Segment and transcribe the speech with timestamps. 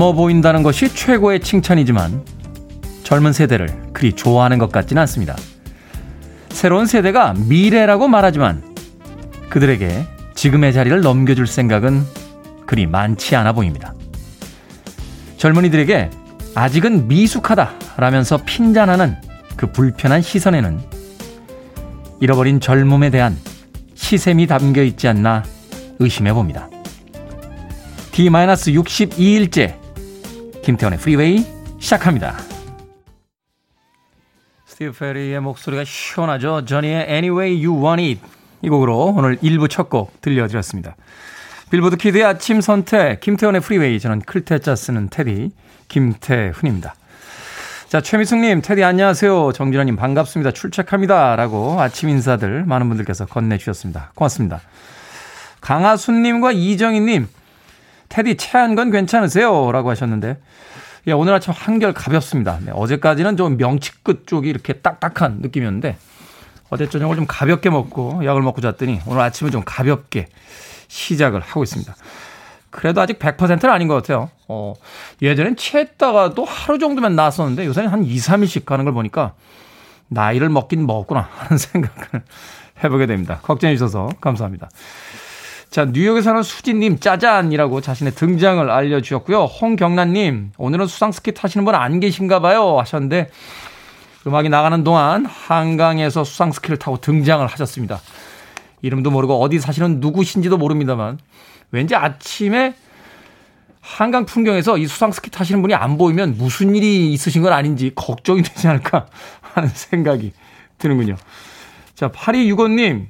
[0.00, 2.24] 젊어 보인다는 것이 최고의 칭찬이지만
[3.02, 5.36] 젊은 세대를 그리 좋아하는 것 같지는 않습니다.
[6.48, 8.62] 새로운 세대가 미래라고 말하지만
[9.50, 12.02] 그들에게 지금의 자리를 넘겨줄 생각은
[12.64, 13.92] 그리 많지 않아 보입니다.
[15.36, 16.08] 젊은이들에게
[16.54, 19.16] 아직은 미숙하다 라면서 핀잔하는
[19.56, 20.80] 그 불편한 시선에는
[22.20, 23.36] 잃어버린 젊음에 대한
[23.96, 25.44] 시샘이 담겨 있지 않나
[25.98, 26.70] 의심해 봅니다.
[28.12, 29.79] D-62일째
[30.62, 31.46] 김태훈의 프리웨이
[31.78, 32.36] 시작합니다.
[34.66, 36.64] 스티브 페리의 목소리가 시원하죠.
[36.64, 38.20] 저니의 Any Way You Want It
[38.62, 40.96] 이 곡으로 오늘 1부 첫 곡 들려드렸습니다.
[41.70, 45.50] 빌보드 kid의 아침 선택 김태훈의 프리웨이 저는 클테짜 쓰는 테디
[45.88, 46.94] 김태훈입니다.
[47.88, 49.52] 자, 최미숙님, 테디 안녕하세요.
[49.52, 50.52] 정진아님 반갑습니다.
[50.52, 51.34] 출첵합니다.
[51.36, 54.12] 라고 아침 인사들 많은 분들께서 건네주셨습니다.
[54.14, 54.60] 고맙습니다.
[55.60, 57.28] 강하순님과 이정희님,
[58.10, 59.72] 테디 체한 건 괜찮으세요?
[59.72, 60.36] 라고 하셨는데,
[61.06, 62.58] 예, 오늘 아침 한결 가볍습니다.
[62.60, 65.96] 네, 어제까지는 좀 명치 끝 쪽이 이렇게 딱딱한 느낌이었는데,
[66.68, 70.28] 어제 저녁을 좀 가볍게 먹고 약을 먹고 잤더니 오늘 아침은 좀 가볍게
[70.88, 71.94] 시작을 하고 있습니다.
[72.70, 74.30] 그래도 아직 100%는 아닌 것 같아요.
[74.46, 74.74] 어,
[75.20, 79.34] 예전엔 취했다가도 하루 정도면 나왔었는데 요새는 한 2, 3일씩 가는 걸 보니까
[80.08, 82.22] 나이를 먹긴 먹었구나 하는 생각을
[82.84, 83.40] 해보게 됩니다.
[83.42, 84.70] 걱정해 주셔서 감사합니다.
[85.70, 89.44] 자, 뉴욕에 사는 수진님 짜잔이라고 자신의 등장을 알려주셨고요.
[89.44, 93.30] 홍경란님, 오늘은 수상스키 타시는 분 안 계신가 봐요 하셨는데
[94.26, 98.00] 음악이 나가는 동안 한강에서 수상스키를 타고 등장을 하셨습니다.
[98.82, 101.18] 이름도 모르고 어디 사시는 누구신지도 모릅니다만
[101.70, 102.74] 왠지 아침에
[103.80, 108.42] 한강 풍경에서 이 수상 스키 타시는 분이 안 보이면 무슨 일이 있으신 건 아닌지 걱정이
[108.42, 109.06] 되지 않을까
[109.40, 110.32] 하는 생각이
[110.78, 111.14] 드는군요.
[111.94, 113.06] 자, 8265님.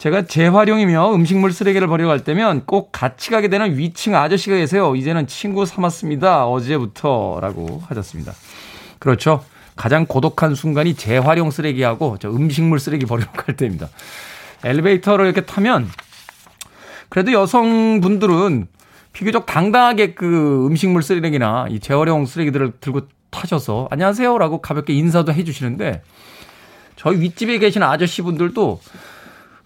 [0.00, 4.96] 제가 재활용이며 음식물 쓰레기를 버리러 갈 때면 꼭 같이 가게 되는 위층 아저씨가 계세요.
[4.96, 6.46] 이제는 친구 삼았습니다.
[6.46, 7.38] 어제부터.
[7.42, 8.32] 라고 하셨습니다.
[8.98, 9.44] 그렇죠.
[9.76, 13.90] 가장 고독한 순간이 재활용 쓰레기하고 음식물 쓰레기 버리러 갈 때입니다.
[14.64, 15.86] 엘리베이터를 이렇게 타면
[17.10, 18.68] 그래도 여성분들은
[19.12, 26.02] 비교적 당당하게 그 음식물 쓰레기나 이 재활용 쓰레기들을 들고 타셔서 안녕하세요라고 가볍게 인사도 해 주시는데
[26.96, 28.80] 저희 윗집에 계신 아저씨 분들도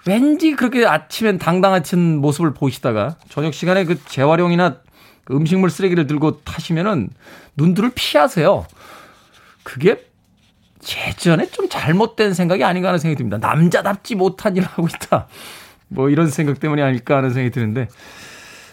[0.06, 4.76] 왠지 그렇게 아침엔 당당하신 모습을 보시다가 저녁 시간에 그 재활용이나
[5.24, 7.08] 그 음식물 쓰레기를 들고 타시면은
[7.56, 8.66] 눈들을 피하세요.
[9.62, 10.04] 그게
[11.08, 13.38] 예전에 좀 잘못된 생각이 아닌가 하는 생각이 듭니다.
[13.38, 15.28] 남자답지 못한 일을 하고 있다.
[15.88, 17.88] 뭐 이런 생각 때문이 아닐까 하는 생각이 드는데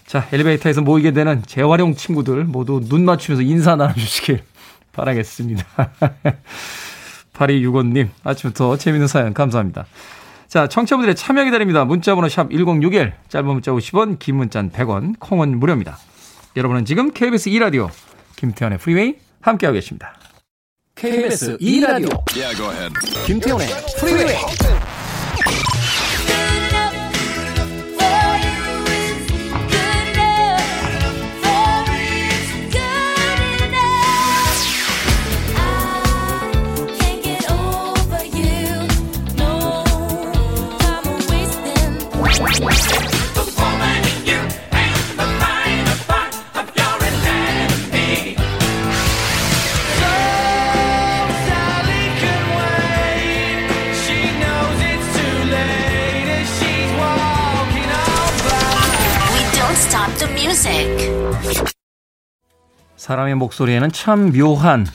[0.05, 4.43] 자 엘리베이터에서 모이게 되는 재활용 친구들 모두 눈 맞추면서 인사 나눠주시길
[4.91, 5.65] 바라겠습니다.
[7.33, 9.85] 8265님 아침부터 재밌는 사연 감사합니다.
[10.51, 11.85] 자 청취자분들의 참여 기다립니다.
[11.85, 15.97] 문자번호 샵 1061 짧은 문자 50원 긴 문자는 100원 콩은 무료입니다.
[16.57, 17.89] 여러분은 지금 KBS 2라디오
[18.35, 20.13] 김태훈의 프리웨이 함께하고 계십니다.
[20.95, 22.93] KBS 2라디오 yeah,
[23.25, 23.67] 김태훈의
[23.97, 24.35] 프리웨이
[63.01, 64.85] 사람의 목소리에는 참 묘한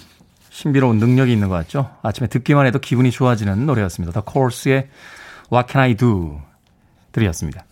[0.50, 1.90] 신비로운 능력이 있는 것 같죠?
[2.02, 4.12] 아침에 듣기만 해도 기분이 좋아지는 노래였습니다.
[4.12, 4.88] The Course의
[5.52, 6.40] What Can I Do?
[7.10, 7.64] 들이었습니다.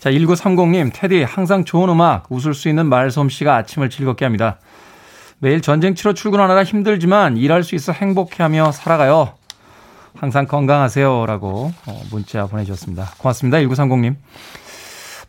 [0.00, 4.58] 자, 1930님, 테디, 항상 좋은 음악, 웃을 수 있는 말솜씨가 아침을 즐겁게 합니다.
[5.38, 9.34] 매일 전쟁 치러 출근하느라 힘들지만 일할 수 있어 행복해하며 살아가요.
[10.16, 11.26] 항상 건강하세요.
[11.26, 13.12] 라고 어, 문자 보내주셨습니다.
[13.18, 13.58] 고맙습니다.
[13.58, 14.16] 1930님.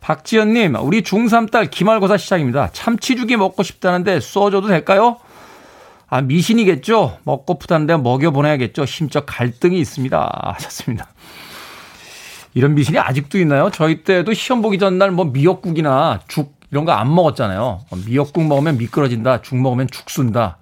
[0.06, 2.70] 박지연님, 우리 중3 딸 기말고사 시작입니다.
[2.70, 5.16] 참치죽이 먹고 싶다는데 써줘도 될까요?
[6.06, 7.18] 아, 미신이겠죠?
[7.24, 8.86] 먹고프다는데 먹여보내야겠죠?
[8.86, 10.52] 심적 갈등이 있습니다.
[10.54, 11.08] 하셨습니다.
[12.54, 13.68] 이런 미신이 아직도 있나요?
[13.72, 17.80] 저희 때도 시험 보기 전날 뭐 미역국이나 죽 이런 거 안 먹었잖아요.
[18.06, 19.42] 미역국 먹으면 미끄러진다.
[19.42, 20.58] 죽 먹으면 죽순다.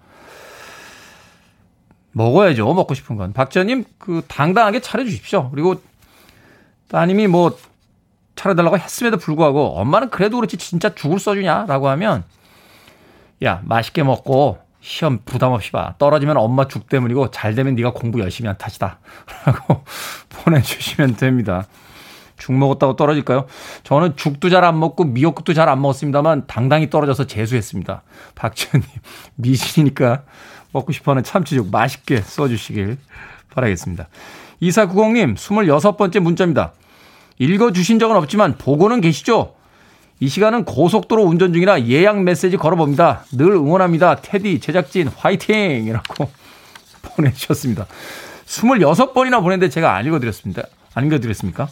[2.12, 2.72] 먹어야죠.
[2.72, 3.34] 먹고 싶은 건.
[3.34, 5.50] 박지연님, 그, 당당하게 차려주십시오.
[5.50, 5.82] 그리고
[6.88, 7.54] 따님이 뭐
[8.36, 12.24] 차려달라고 했음에도 불구하고 엄마는 그래도 그렇지 진짜 죽을 써주냐라고 하면
[13.44, 18.20] 야 맛있게 먹고 시험 부담 없이 봐 떨어지면 엄마 죽 때문이고 잘 되면 네가 공부
[18.20, 19.84] 열심히 한 탓이다라고
[20.28, 21.66] 보내주시면 됩니다.
[22.36, 23.46] 죽 먹었다고 떨어질까요?
[23.84, 28.02] 저는 죽도 잘 안 먹고 미역국도 잘 안 먹었습니다만 당당히 떨어져서 재수했습니다.
[28.34, 28.88] 박지현님,
[29.36, 30.24] 미신이니까
[30.72, 32.98] 먹고 싶어하는 참치죽 맛있게 써주시길
[33.50, 34.08] 바라겠습니다.
[34.60, 36.72] 2490님, 26번째 문자입니다.
[37.38, 39.54] 읽어주신 적은 없지만 보고는 계시죠?
[40.20, 43.24] 이 시간은 고속도로 운전 중이라 예약 메시지 걸어봅니다.
[43.32, 44.16] 늘 응원합니다.
[44.16, 45.84] 테디, 제작진, 화이팅!
[45.86, 46.30] 이라고
[47.16, 47.86] 보내주셨습니다.
[48.46, 50.62] 26번이나 보냈는데 제가 안 읽어드렸습니다.
[50.94, 51.68] 안 읽어드렸습니까?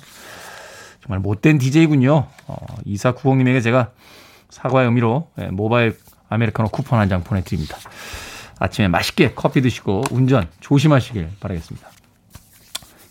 [1.03, 2.27] 정말 못된 DJ군요.
[2.47, 2.57] 어,
[2.87, 3.91] 2490님에게 제가
[4.51, 5.97] 사과의 의미로 예, 모바일
[6.29, 7.77] 아메리카노 쿠폰 한 장 보내드립니다.
[8.59, 11.89] 아침에 맛있게 커피 드시고 운전 조심하시길 바라겠습니다.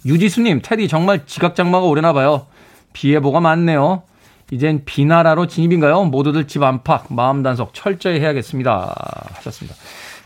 [0.05, 2.47] 유지수님, 테디 정말 지각장마가 오려나 봐요.
[2.93, 4.03] 비 예보가 많네요.
[4.51, 6.03] 이젠 비나라로 진입인가요?
[6.05, 9.29] 모두들 집 안팎, 마음 단속 철저히 해야겠습니다.
[9.35, 9.77] 하셨습니다.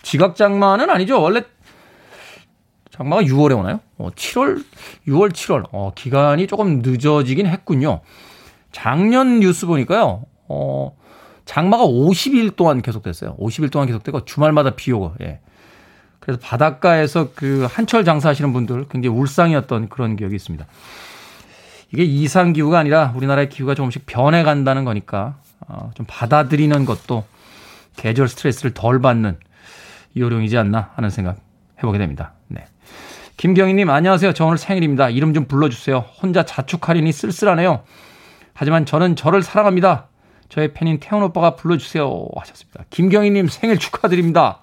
[0.01, 1.22] 지각장마는 아니죠.
[1.22, 1.44] 원래
[2.89, 3.81] 장마가 6월에 오나요?
[3.98, 4.63] 어, 7월,
[5.07, 5.66] 6월, 7월.
[5.72, 8.01] 어, 기간이 조금 늦어지긴 했군요.
[8.72, 10.24] 작년 뉴스 보니까요.
[10.48, 10.98] 어,
[11.45, 13.36] 장마가 50일 동안 계속됐어요.
[13.38, 15.16] 50일 동안 계속되고 주말마다 비 오고.
[15.22, 15.39] 예.
[16.25, 20.66] 그래서 바닷가에서 그 한철 장사하시는 분들 굉장히 울상이었던 그런 기억이 있습니다.
[21.94, 25.38] 이게 이상 기후가 아니라 우리나라의 기후가 조금씩 변해간다는 거니까
[25.68, 27.25] 어, 좀 받아들이는 것도
[27.95, 29.38] 계절 스트레스를 덜 받는
[30.18, 31.38] 요령이지 않나 하는 생각
[31.77, 32.33] 해보게 됩니다.
[32.48, 32.66] 네.
[33.38, 34.33] 김경희님 안녕하세요.
[34.33, 35.12] 저 오늘 생일입니다.
[35.12, 36.06] 이름 좀 불러주세요.
[36.24, 37.83] 혼자 자축하리니 쓸쓸하네요.
[38.56, 40.07] 하지만 저는 저를 사랑합니다.
[40.50, 42.86] 저의 팬인 태훈 오빠가 불러주세요 하셨습니다.
[42.89, 44.62] 김경희님 생일 축하드립니다.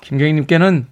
[0.00, 0.86] 김경희님께는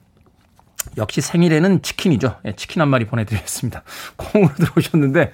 [0.97, 2.37] 역시 생일에는 치킨이죠.
[2.45, 3.83] 예, 치킨 한 마리 보내드리겠습니다.
[4.17, 5.33] 콩으로 들어오셨는데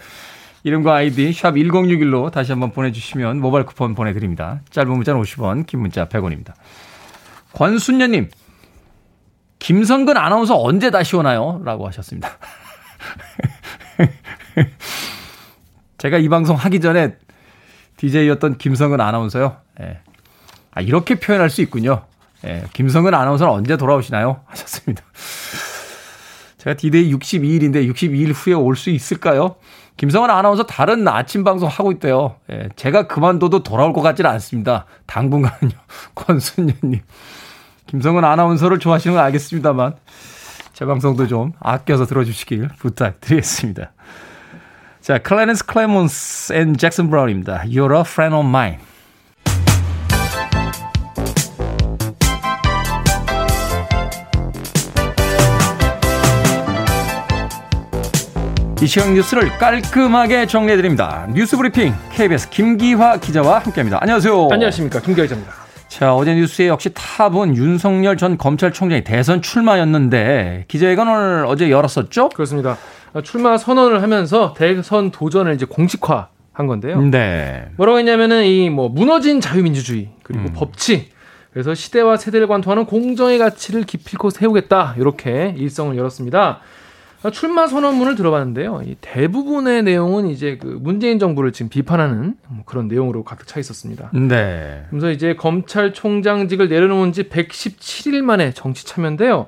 [0.64, 4.60] 이름과 아이디 샵 1061로 다시 한번 보내주시면 모바일 쿠폰 보내드립니다.
[4.70, 6.54] 짧은 문자는 50원, 긴 문자 100원입니다.
[7.52, 8.30] 권순녀님,
[9.58, 11.60] 김성근 아나운서 언제 다시 오나요?
[11.64, 12.38] 라고 하셨습니다.
[15.98, 17.16] 제가 이 방송 하기 전에
[17.96, 19.56] DJ였던 김선근 아나운서요.
[19.80, 20.00] 예.
[20.72, 22.04] 아, 이렇게 표현할 수 있군요.
[22.44, 24.41] 예, 김선근 아나운서는 언제 돌아오시나요?
[24.46, 25.02] 하셨습니다.
[26.58, 29.56] 제가 디데이 62일인데 62일 후에 올 수 있을까요?
[29.96, 32.37] 김선근 아나운서 다른 아침 방송 하고 있대요.
[32.50, 34.87] 예, 제가 그만둬도 돌아올 것 같지는 않습니다.
[35.06, 35.73] 당분간은요.
[36.17, 37.00] 권순녀님.
[37.86, 39.94] 김선근 아나운서를 좋아하시는 건 알겠습니다만
[40.73, 43.93] 제 방송도 좀 아껴서 들어주시길 부탁드리겠습니다.
[45.00, 47.64] 자, 클래런스 클레몬스 and 잭슨 브라운입니다.
[47.67, 48.79] You're a friend of mine.
[58.82, 61.26] 이 시각 뉴스를 깔끔하게 정리해드립니다.
[61.32, 63.98] 뉴스 브리핑 KBS 김기화 기자와 함께합니다.
[64.02, 64.48] 안녕하세요.
[64.50, 65.00] 안녕하십니까.
[65.00, 65.52] 김기화 기자입니다.
[65.88, 72.30] 자, 어제 뉴스에 역시 탑은 윤석열 전 검찰총장이 대선 출마였는데 기자회견을 어제 열었었죠?
[72.30, 72.76] 그렇습니다.
[73.22, 77.00] 출마 선언을 하면서 대선 도전을 이제 공식화 한 건데요.
[77.00, 77.66] 네.
[77.76, 80.52] 뭐라고 했냐면은 이 뭐 무너진 자유민주주의 그리고 음.
[80.54, 81.10] 법치
[81.52, 86.60] 그래서 시대와 세대를 관통하는 공정의 가치를 기필코 세우겠다 이렇게 일성을 열었습니다.
[87.31, 88.82] 출마 선언문을 들어봤는데요.
[88.84, 94.10] 이 대부분의 내용은 이제 그 문재인 정부를 지금 비판하는 뭐 그런 내용으로 가득 차 있었습니다.
[94.12, 94.84] 네.
[94.90, 99.46] 그래서 이제 검찰총장직을 내려놓은 지 117일 만에 정치 참여인데요.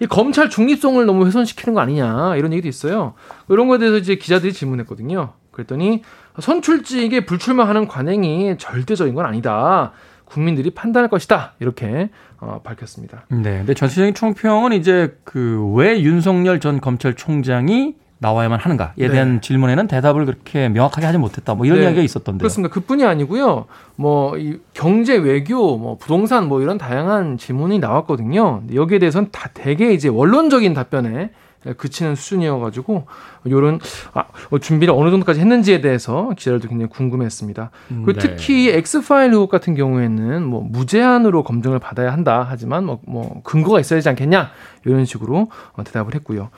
[0.00, 3.14] 이 검찰 중립성을 너무 훼손시키는 거 아니냐 이런 얘기도 있어요.
[3.48, 5.34] 이런 거에 대해서 이제 기자들이 질문했거든요.
[5.50, 6.02] 그랬더니
[6.38, 9.92] 선출직에 불출마하는 관행이 절대적인 건 아니다.
[10.30, 11.54] 국민들이 판단할 것이다.
[11.60, 12.08] 이렇게
[12.38, 13.24] 어, 밝혔습니다.
[13.28, 13.58] 네.
[13.58, 19.08] 근데 전체적인 총평은 이제 그 왜 윤석열 전 검찰총장이 나와야만 하는가에 네.
[19.08, 21.54] 대한 질문에는 대답을 그렇게 명확하게 하지 못했다.
[21.54, 21.84] 뭐 이런 네.
[21.84, 22.38] 이야기가 있었던데.
[22.38, 22.72] 그렇습니다.
[22.72, 23.64] 그뿐이 아니고요.
[23.96, 28.62] 뭐 이 경제 외교, 뭐 부동산 뭐 이런 다양한 질문이 나왔거든요.
[28.74, 31.30] 여기에 대해서는 다 대개 이제 원론적인 답변에
[31.76, 33.06] 그치는 수준이어가지고
[33.48, 33.80] 요런
[34.14, 37.70] 아, 어, 준비를 어느 정도까지 했는지에 대해서 기자들도 굉장히 궁금했습니다.
[37.90, 38.28] 음, 그리고 네.
[38.28, 43.98] 특히 X파일 의혹 같은 경우에는 뭐 무제한으로 검증을 받아야 한다 하지만 뭐, 뭐 근거가 있어야
[43.98, 44.50] 되지 않겠냐
[44.84, 46.50] 이런 식으로 어, 대답을 했고요.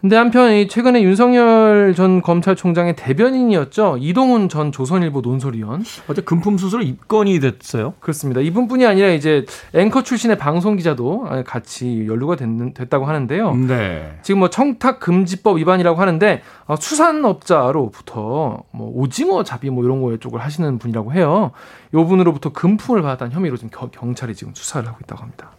[0.00, 3.98] 근데 한편 최근에 윤석열 전 검찰총장의 대변인이었죠.
[4.00, 5.84] 이동훈 전 조선일보 논설위원.
[6.08, 7.92] 어제 금품 수수로 입건이 됐어요.
[8.00, 8.40] 그렇습니다.
[8.40, 12.48] 이분뿐이 아니라 이제 앵커 출신의 방송 기자도 같이 연루가 됐,
[12.88, 13.54] 다고 하는데요.
[13.54, 14.18] 네.
[14.22, 20.40] 지금 뭐 청탁 금지법 위반이라고 하는데 어, 수산업자로부터 뭐 오징어 잡이 뭐 이런 거 쪽을
[20.40, 21.50] 하시는 분이라고 해요.
[21.92, 25.50] 요 분으로부터 금품을 받았다는 혐의로 지금 경찰이 지금 수사를 하고 있다고 합니다.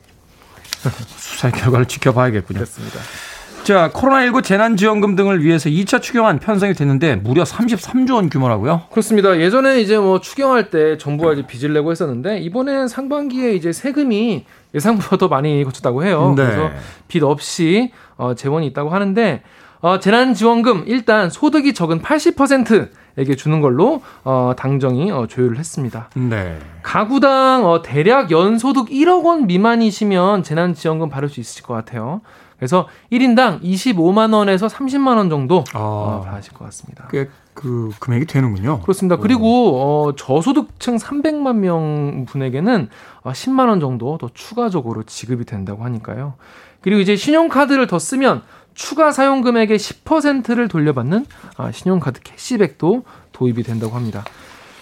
[0.82, 2.58] 수사의 결과를 지켜봐야겠군요.
[2.58, 3.00] 그렇습니다.
[3.64, 8.84] 자, 코로나19 재난지원금 등을 위해서 2차 추경안 편성이 됐는데 무려 33조 원 규모라고요?
[8.90, 9.40] 그렇습니다.
[9.40, 15.18] 예전에 이제 뭐 추경할 때 정부가 이제 빚을 내고 했었는데 이번에는 상반기에 이제 세금이 예상보다
[15.18, 16.34] 더 많이 거쳤다고 해요.
[16.36, 16.44] 네.
[16.44, 16.72] 그래서
[17.08, 19.44] 빚 없이 어, 재원이 있다고 하는데
[19.82, 26.10] 어, 재난지원금 일단 소득이 적은 80%에게 주는 걸로 어, 당정이 어, 조율을 했습니다.
[26.16, 26.58] 네.
[26.82, 32.22] 가구당 어, 대략 연소득 1억 원 미만이시면 재난지원금 받을 수 있을 것 같아요.
[32.62, 35.80] 그래서 1인당 25만 원에서 30만 원 정도 아.
[35.80, 37.08] 어, 받으실 것 같습니다.
[37.10, 38.82] 꽤 그 금액이 되는군요.
[38.82, 39.18] 그렇습니다.
[39.18, 42.90] 그리고 어, 저소득층 300만 명 분에게는
[43.24, 46.36] 어, 10만 원 정도 더 추가적으로 지급이 된다고 하니까요.
[46.82, 48.42] 그리고 이제 신용카드를 더 쓰면
[48.74, 51.26] 추가 사용 금액의 10%를 돌려받는
[51.58, 53.04] 아, 신용카드 캐시백도
[53.34, 54.24] 도입이 된다고 합니다.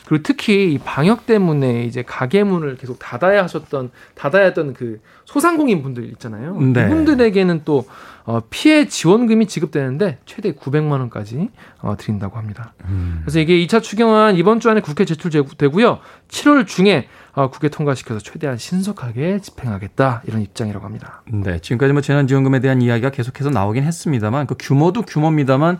[0.09, 5.83] 그리고 특히 이 방역 때문에 이제 가게 문을 계속 닫아야 하셨던 닫아야 했던 그 소상공인
[5.83, 6.59] 분들 있잖아요.
[6.59, 6.87] 네.
[6.87, 7.85] 이분들에게는 또
[8.25, 11.51] 어, 피해 지원금이 지급되는데 최대 900만 원까지
[11.81, 12.73] 어, 드린다고 합니다.
[12.85, 13.19] 음.
[13.21, 15.99] 그래서 이게 2차 추경안 이번 주 안에 국회 제출되고요.
[16.27, 21.21] 7월 중에 어, 국회 통과시켜서 최대한 신속하게 집행하겠다 이런 입장이라고 합니다.
[21.31, 21.59] 네.
[21.59, 25.77] 지금까지 뭐 재난지원금에 대한 이야기가 계속해서 나오긴 했습니다만 그 규모도 규모입니다만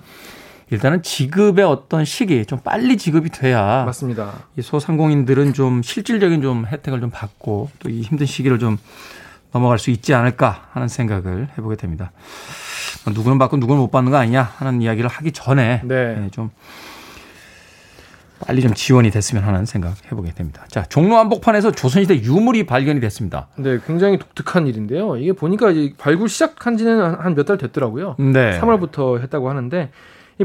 [0.72, 4.34] 일단은 지급의 어떤 시기 좀 빨리 지급이 돼야 맞습니다.
[4.56, 8.78] 이 소상공인들은 좀 실질적인 좀 혜택을 좀 받고 또 이 힘든 시기를 좀
[9.52, 12.12] 넘어갈 수 있지 않을까 하는 생각을 해보게 됩니다.
[13.08, 16.16] 누구는 받고 누구는 못 받는 거 아니냐 하는 이야기를 하기 전에 네.
[16.16, 16.52] 네, 좀
[18.46, 20.64] 빨리 좀 지원이 됐으면 하는 생각 해보게 됩니다.
[20.70, 23.48] 자, 종로 한복판에서 조선시대 유물이 발견이 됐습니다.
[23.58, 25.18] 네, 굉장히 독특한 일인데요.
[25.18, 28.16] 이게 보니까 발굴 시작한 지는 한 몇 달 됐더라고요.
[28.20, 28.60] 네.
[28.60, 29.90] 3월부터 했다고 하는데 이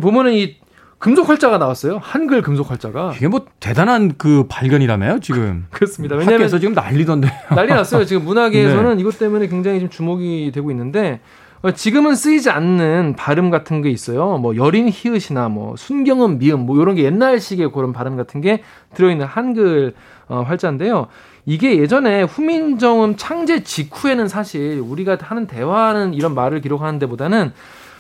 [0.01, 0.57] 보면은 이
[0.99, 1.99] 금속 활자가 나왔어요.
[2.03, 3.13] 한글 금속 활자가.
[3.17, 5.67] 이게 뭐 대단한 그 발견이라며요, 지금.
[5.71, 6.17] 그 렇습니다.
[6.17, 7.29] 왜냐면 학교에서 지금 난리던데.
[7.55, 8.05] 난리 났어요.
[8.05, 11.21] 지금 문화계에서는 이것 때문에 굉장히 지금 주목이 되고 있는데
[11.61, 14.39] 어, 지금은 쓰이지 않는 발음 같은 게 있어요.
[14.39, 18.63] 뭐 여린 히읗이나 뭐 순경음 미음 뭐 이런 게 옛날식의 그런 발음 같은 게
[18.95, 19.95] 들어있는 한글
[20.29, 21.09] 어, 활자인데요.
[21.47, 27.53] 이게 예전에 후민정음 창제 직후에는 사실 우리가 하는 대화하는 이런 말을 기록하는 데보다는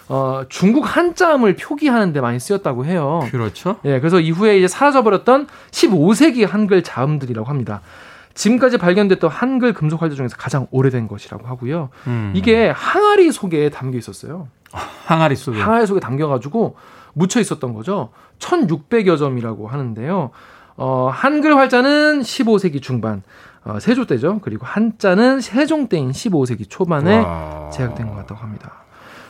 [0.08, 3.26] 어, 중국 한자음을 표기하는 데 많이 쓰였다고 해요.
[3.30, 3.76] 그렇죠.
[3.84, 7.80] 예, 그래서 이후에 이제 사라져버렸던 15세기 한글 자음들이라고 합니다.
[8.34, 11.90] 지금까지 발견됐던 한글 금속 활자 중에서 가장 오래된 것이라고 하고요.
[12.08, 12.32] 음.
[12.34, 14.49] 이게 항아리 속에 담겨 있었어요.
[14.73, 15.61] 항아리 속에.
[15.61, 16.76] 항아리 속에 담겨가지고
[17.14, 18.11] 묻혀 있었던 거죠.
[18.40, 20.30] 1600여 점이라고 하는데요.
[20.76, 23.23] 어, 한글 활자는 15세기 중반,
[23.64, 24.40] 어, 세조 때죠.
[24.42, 27.70] 그리고 한자는 세종 때인 15세기 초반에 와.
[27.73, 28.83] 제작된 것 같다고 합니다.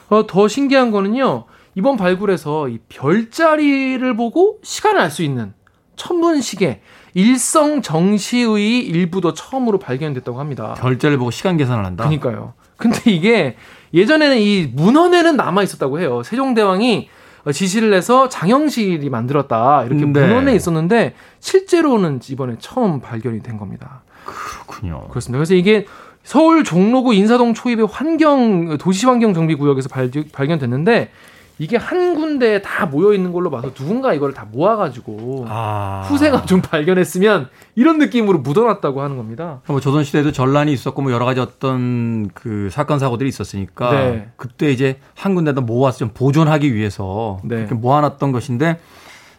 [0.08, 1.44] 어, 더 신기한 거는요.
[1.74, 5.52] 이번 발굴에서 이 별자리를 보고 시간을 알 수 있는
[5.96, 6.80] 천문시계
[7.14, 10.74] 일성 정시의 일부도 처음으로 발견됐다고 합니다.
[10.78, 12.04] 별자를 보고 시간 계산을 한다.
[12.04, 12.54] 그러니까요.
[12.76, 13.56] 근데 이게
[13.92, 16.22] 예전에는 이 문헌에는 남아 있었다고 해요.
[16.24, 17.08] 세종대왕이
[17.52, 20.26] 지시를 해서 장영실이 만들었다 이렇게 네.
[20.26, 24.02] 문헌에 있었는데 실제로는 이번에 처음 발견이 된 겁니다.
[24.24, 25.06] 그렇군요.
[25.08, 25.38] 그렇습니다.
[25.38, 25.86] 그래서 이게
[26.24, 31.10] 서울 종로구 인사동 초입의 환경 도시 환경 정비 구역에서 발, 발견됐는데
[31.58, 36.02] 이게 한 군데에 다 모여 있는 걸로 봐서 누군가 이걸 다 모아가지고 아.
[36.06, 39.60] 후세가 좀 발견했으면 이런 느낌으로 묻어놨다고 하는 겁니다.
[39.68, 44.28] 뭐 조선 시대에도 전란이 있었고 뭐 여러 가지 어떤 그 사건 사고들이 있었으니까 네.
[44.36, 47.58] 그때 이제 한 군데다 모아서 좀 보존하기 위해서 네.
[47.58, 48.80] 이렇게 모아놨던 것인데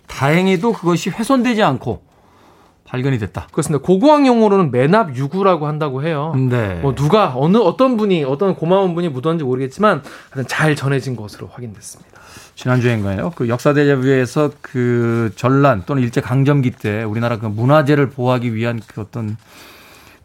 [0.07, 2.01] 다행히도 그것이 훼손되지 않고
[2.87, 3.47] 발견이 됐다.
[3.51, 3.83] 그렇습니다.
[3.83, 6.33] 고고학 용어로는 매납 유구라고 한다고 해요.
[6.37, 6.75] 네.
[6.81, 12.21] 뭐 누가 어느 어떤 분이 어떤 고마운 분이 묻었는지 모르겠지만 하여튼 잘 전해진 것으로 확인됐습니다.
[12.55, 13.33] 지난주인가요?
[13.35, 19.01] 그 역사 대자뷰에서 그 전란 또는 일제 강점기 때 우리나라 그 문화재를 보호하기 위한 그
[19.01, 19.35] 어떤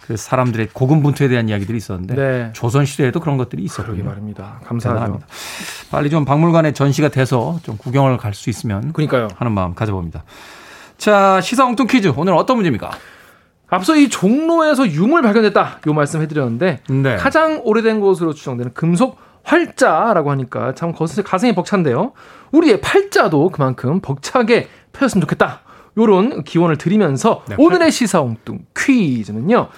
[0.00, 2.50] 그 사람들의 고군분투에 대한 이야기들이 있었는데 네.
[2.52, 4.04] 조선 시대에도 그런 것들이 그러게 있었군요.
[4.04, 4.60] 말입니다.
[4.64, 4.98] 감사하죠.
[4.98, 5.26] 대단합니다.
[5.90, 9.28] 빨리 좀 박물관에 전시가 돼서 좀 구경을 갈 수 있으면 그러니까요.
[9.36, 10.24] 하는 마음 가져봅니다.
[11.00, 12.12] 자, 시사 엉뚱 퀴즈.
[12.14, 12.90] 오늘 어떤 문제입니까?
[13.70, 17.16] 앞서 이 종로에서 유물 발견됐다 요 말씀 해드렸는데 네.
[17.16, 22.12] 가장 오래된 것으로 추정되는 금속 활자라고 하니까 참 거슬 가슴이 벅찬데요.
[22.52, 25.60] 우리의 팔자도 그만큼 벅차게 펴졌으면 좋겠다.
[25.96, 29.68] 요런 기원을 드리면서 네, 오늘의 시사 엉뚱 퀴즈는요.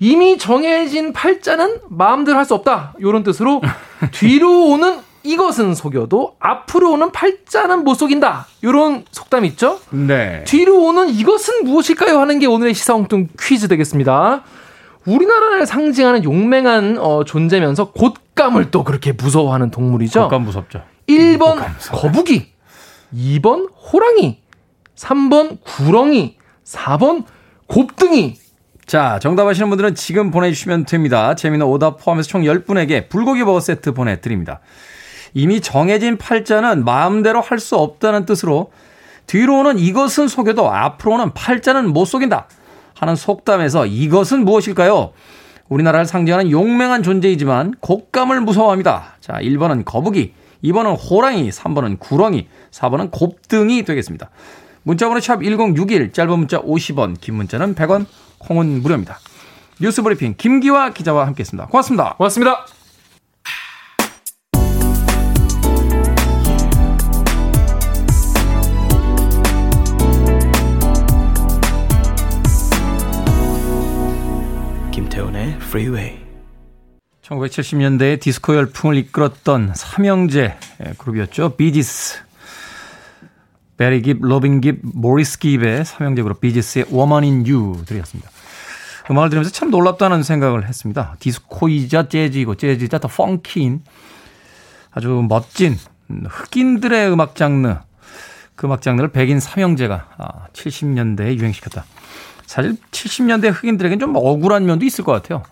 [0.00, 2.94] 이미 정해진 팔자는 마음대로 할 수 없다.
[3.00, 3.62] 요런 뜻으로
[4.12, 8.46] 뒤로 오는 이것은 속여도 앞으로 오는 팔자는 못 속인다.
[8.62, 9.80] 요런 속담 있죠?
[9.90, 10.44] 네.
[10.44, 12.20] 뒤로 오는 이것은 무엇일까요?
[12.20, 14.44] 하는 게 오늘의 시사엉뚱 퀴즈 되겠습니다.
[15.04, 20.22] 우리나라를 상징하는 용맹한 어, 존재면서 곶감을 또 그렇게 무서워하는 동물이죠.
[20.22, 20.82] 겉감 무섭죠.
[21.08, 22.02] 1번 곶감 무서워요.
[22.02, 22.52] 거북이,
[23.14, 24.40] 2번 호랑이,
[24.96, 27.24] 3번 구렁이, 4번
[27.66, 28.36] 곱등이.
[28.86, 31.34] 자, 정답 아시는 분들은 지금 보내주시면 됩니다.
[31.34, 34.60] 재미는 오답 포함해서 총 10분에게 불고기 버거 세트 보내드립니다.
[35.34, 38.70] 이미 정해진 팔자는 마음대로 할 수 없다는 뜻으로
[39.26, 42.46] 뒤로 오는 이것은 속여도 앞으로는 팔자는 못 속인다
[42.94, 45.12] 하는 속담에서 이것은 무엇일까요?
[45.68, 49.16] 우리나라를 상징하는 용맹한 존재이지만 곶감을 무서워합니다.
[49.20, 54.30] 자, 1번은 거북이, 2번은 호랑이, 3번은 구렁이, 4번은 곱등이 되겠습니다.
[54.84, 58.06] 문자번호 샵 1061, 짧은 문자 50원, 긴 문자는 100원,
[58.38, 59.18] 콩은 무료입니다.
[59.80, 61.66] 뉴스 브리핑 김기화 기자와 함께했습니다.
[61.66, 62.14] 고맙습니다.
[62.16, 62.75] 고맙습니다.
[75.76, 76.16] Freeway.
[77.20, 80.56] 1970년대에 디스코 열풍을 이끌었던 삼형제
[80.96, 81.56] 그룹이었죠.
[81.56, 82.20] 비지스.
[83.76, 88.30] 베리 깁, 로빈 깁, 모리스 깁의 삼형제 그룹 비지스의 Woman in You 들으셨습니다.
[89.10, 91.16] 음악을 들으면서 참 놀랍다는 생각을 했습니다.
[91.18, 93.82] 디스코이자 재즈이고 재즈이자 더 펑키인
[94.92, 95.76] 아주 멋진
[96.08, 97.76] 흑인들의 음악 장르
[98.54, 101.84] 그 음악 장르를 백인 삼형제가 70년대에 아, 유행시켰다.
[102.46, 105.42] 사실 70년대 흑인들에겐 좀 억울한 면도 있을 것 같아요.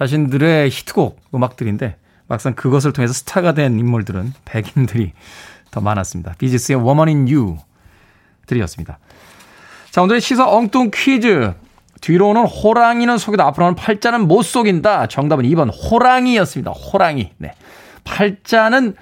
[0.00, 5.12] 자신들의 히트곡 음악들인데 막상 그것을 통해서 스타가 된 인물들은 백인들이
[5.70, 6.34] 더 많았습니다.
[6.38, 7.58] 비지스의 Woman in You
[8.46, 8.98] 들이었습니다.
[9.90, 11.52] 자, 오늘의 시사 엉뚱 퀴즈.
[12.00, 15.06] 뒤로 오는 호랑이는 속이다 앞으로는 팔자는 못 속인다.
[15.08, 16.70] 정답은 2번 호랑이였습니다.
[16.70, 17.32] 호랑이.
[17.36, 17.52] 네.
[18.04, 18.96] 팔자는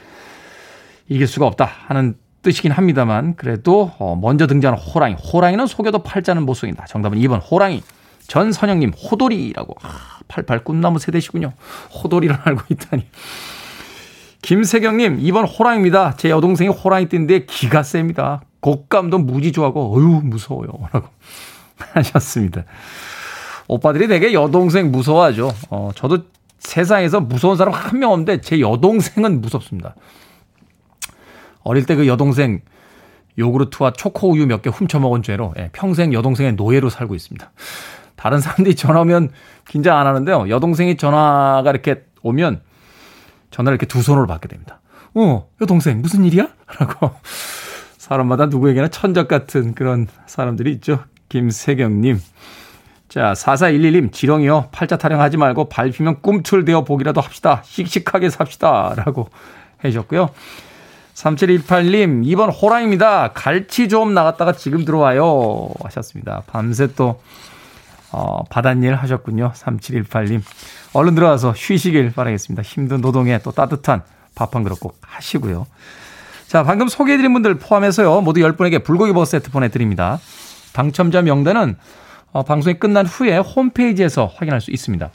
[1.06, 5.14] 이길 수가 없다 하는 뜻이긴 합니다만 그래도 어, 먼저 등장하는 호랑이.
[5.14, 6.86] 호랑이는 속여도 팔자는 못 속인다.
[6.86, 7.84] 정답은 2번 호랑이.
[8.28, 9.74] 전선영님 호돌이라고.
[9.82, 11.52] 아, 88 꿈나무 세대시군요.
[12.02, 13.06] 호돌이를 알고 있다니.
[14.42, 16.14] 김세경님, 2번 호랑입니다.
[16.16, 18.42] 제 여동생이 호랑이 뛴데 기가 셉니다.
[18.60, 20.68] 곡감도 무지 좋아하고, 어휴, 무서워요.
[20.92, 21.08] 라고
[21.94, 22.64] 하셨습니다.
[23.66, 25.52] 오빠들이 되게 여동생 무서워하죠.
[25.70, 26.18] 어, 저도
[26.58, 29.94] 세상에서 무서운 사람 한 명 없는데 제 여동생은 무섭습니다.
[31.62, 32.60] 어릴 때 그 여동생
[33.38, 37.50] 요구르트와 초코우유 몇 개 훔쳐 먹은 죄로 예, 평생 여동생의 노예로 살고 있습니다.
[38.18, 39.30] 다른 사람들이 전화 오면
[39.66, 40.50] 긴장 안 하는데요.
[40.50, 42.60] 여동생이 전화가 이렇게 오면
[43.52, 44.80] 전화를 이렇게 두 손으로 받게 됩니다.
[45.14, 46.48] 어, 여동생 무슨 일이야?
[46.80, 47.12] 라고
[47.96, 51.04] 사람마다 누구에게나 천적 같은 그런 사람들이 있죠.
[51.28, 52.18] 김세경님.
[53.08, 54.68] 자, 4411님, 지렁이요.
[54.72, 57.62] 팔자 타령하지 말고 밟히면 꿈틀대어 보기라도 합시다.
[57.64, 58.94] 씩씩하게 삽시다.
[58.96, 59.30] 라고
[59.84, 60.30] 해주셨고요.
[61.14, 63.32] 3718님, 2번 호랑입니다.
[63.32, 65.70] 갈치 좀 나갔다가 지금 들어와요.
[65.84, 66.42] 하셨습니다.
[66.46, 67.20] 밤새 또
[68.12, 69.52] 어, 바닷일 하셨군요.
[69.54, 70.40] 3718님.
[70.92, 72.62] 얼른 들어와서 쉬시길 바라겠습니다.
[72.62, 74.02] 힘든 노동에 또 따뜻한
[74.34, 75.66] 밥 한 그릇 꼭 하시고요.
[76.46, 78.20] 자, 방금 소개해드린 분들 포함해서요.
[78.22, 80.18] 모두 10분에게 불고기 버거 세트 보내드립니다.
[80.72, 81.76] 당첨자 명단은
[82.32, 85.10] 어, 방송이 끝난 후에 홈페이지에서 확인할 수 있습니다.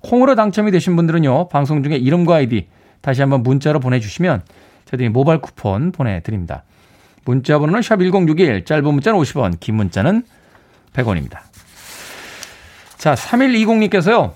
[0.00, 1.48] 콩으로 당첨이 되신 분들은요.
[1.48, 2.68] 방송 중에 이름과 아이디
[3.00, 4.42] 다시 한번 문자로 보내주시면
[4.86, 6.64] 저희들이 모바일 쿠폰 보내드립니다.
[7.24, 10.24] 문자 번호는 샵1061 짧은 문자는 50원 긴 문자는
[10.92, 11.40] 100원입니다.
[13.02, 14.30] 자, 3120님께서요.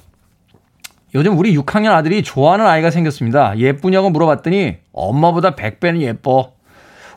[1.14, 3.56] 요즘 우리 6학년 아들이 좋아하는 아이가 생겼습니다.
[3.58, 6.52] 예쁘냐고 물어봤더니 엄마보다 100배는 예뻐.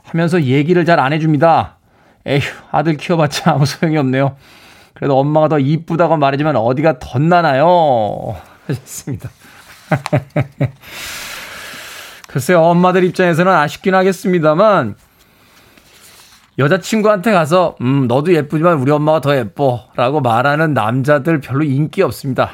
[0.03, 1.77] 하면서 얘기를 잘 안 해줍니다.
[2.27, 4.35] 에휴, 아들 키워봤자 아무 소용이 없네요.
[4.93, 8.35] 그래도 엄마가 더 이쁘다고 말해주면 어디가 덧나나요?
[8.67, 9.31] 하셨습니다.
[12.27, 14.97] 글쎄요, 엄마들 입장에서는 아쉽긴 하겠습니다만,
[16.59, 19.87] 여자친구한테 가서, 음, 너도 예쁘지만 우리 엄마가 더 예뻐.
[19.95, 22.51] 라고 말하는 남자들 별로 인기 없습니다.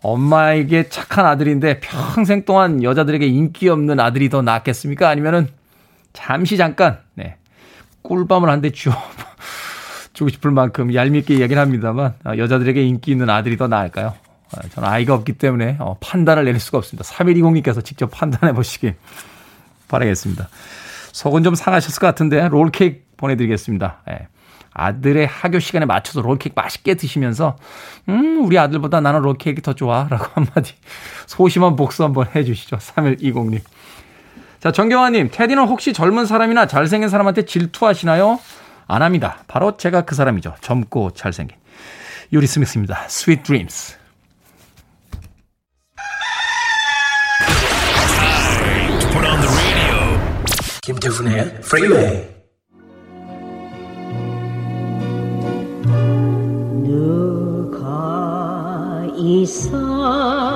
[0.00, 5.08] 엄마에게 착한 아들인데 평생 동안 여자들에게 인기 없는 아들이 더 낫겠습니까?
[5.08, 5.48] 아니면은
[6.12, 7.36] 잠시 잠깐, 네.
[8.02, 8.92] 꿀밤을 한 대 쥐어
[10.14, 14.14] 주고 싶을 만큼 얄밉게 이야기는 합니다만, 아, 여자들에게 인기 있는 아들이 더 나을까요?
[14.56, 17.04] 아, 저는 아이가 없기 때문에 어, 판단을 내릴 수가 없습니다.
[17.08, 18.94] 3120님께서 직접 판단해 보시길
[19.88, 20.48] 바라겠습니다.
[21.18, 24.02] 속은 좀 상하셨을 것 같은데 롤케이크 보내드리겠습니다.
[24.10, 24.28] 예.
[24.72, 27.56] 아들의 학교 시간에 맞춰서 롤케이크 맛있게 드시면서
[28.08, 30.74] 음 우리 아들보다 나는 롤케이크 더 좋아 라고 한마디
[31.26, 32.76] 소심한 복수 한번 해주시죠.
[32.76, 33.60] 3120님.
[34.60, 38.38] 자 정경화님 테디는 혹시 젊은 사람이나 잘생긴 사람한테 질투하시나요?
[38.86, 39.38] 안 합니다.
[39.48, 40.54] 바로 제가 그 사람이죠.
[40.60, 41.56] 젊고 잘생긴
[42.32, 43.06] 유리 스미스입니다.
[43.06, 43.97] Sweet Dreams.
[50.88, 52.24] 김태훈의 프리웨이
[56.82, 60.48] 누가 이 사람을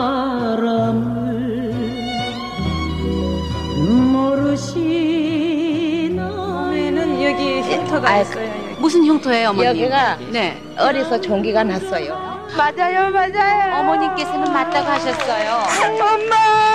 [4.10, 6.24] 모르시나
[6.70, 8.80] 는 여기 흉터가 아, 있어요 여기.
[8.80, 9.66] 무슨 흉터예요 어머니?
[9.66, 10.62] 여기가 네.
[10.78, 15.62] 어려서 종기가 났어요 맞아요 맞아요 어머님께서는 맞다고 하셨어요
[16.00, 16.71] 엄마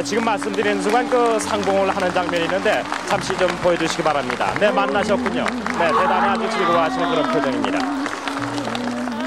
[0.00, 4.52] 에, 지금 말씀드리는 순간 그 상봉을 하는 장면이 있는데 잠시 좀 보여주시기 바랍니다.
[4.58, 5.44] 네 만나셨군요.
[5.78, 7.78] 네 대단히 아주 즐거워하시는 그런 표정입니다.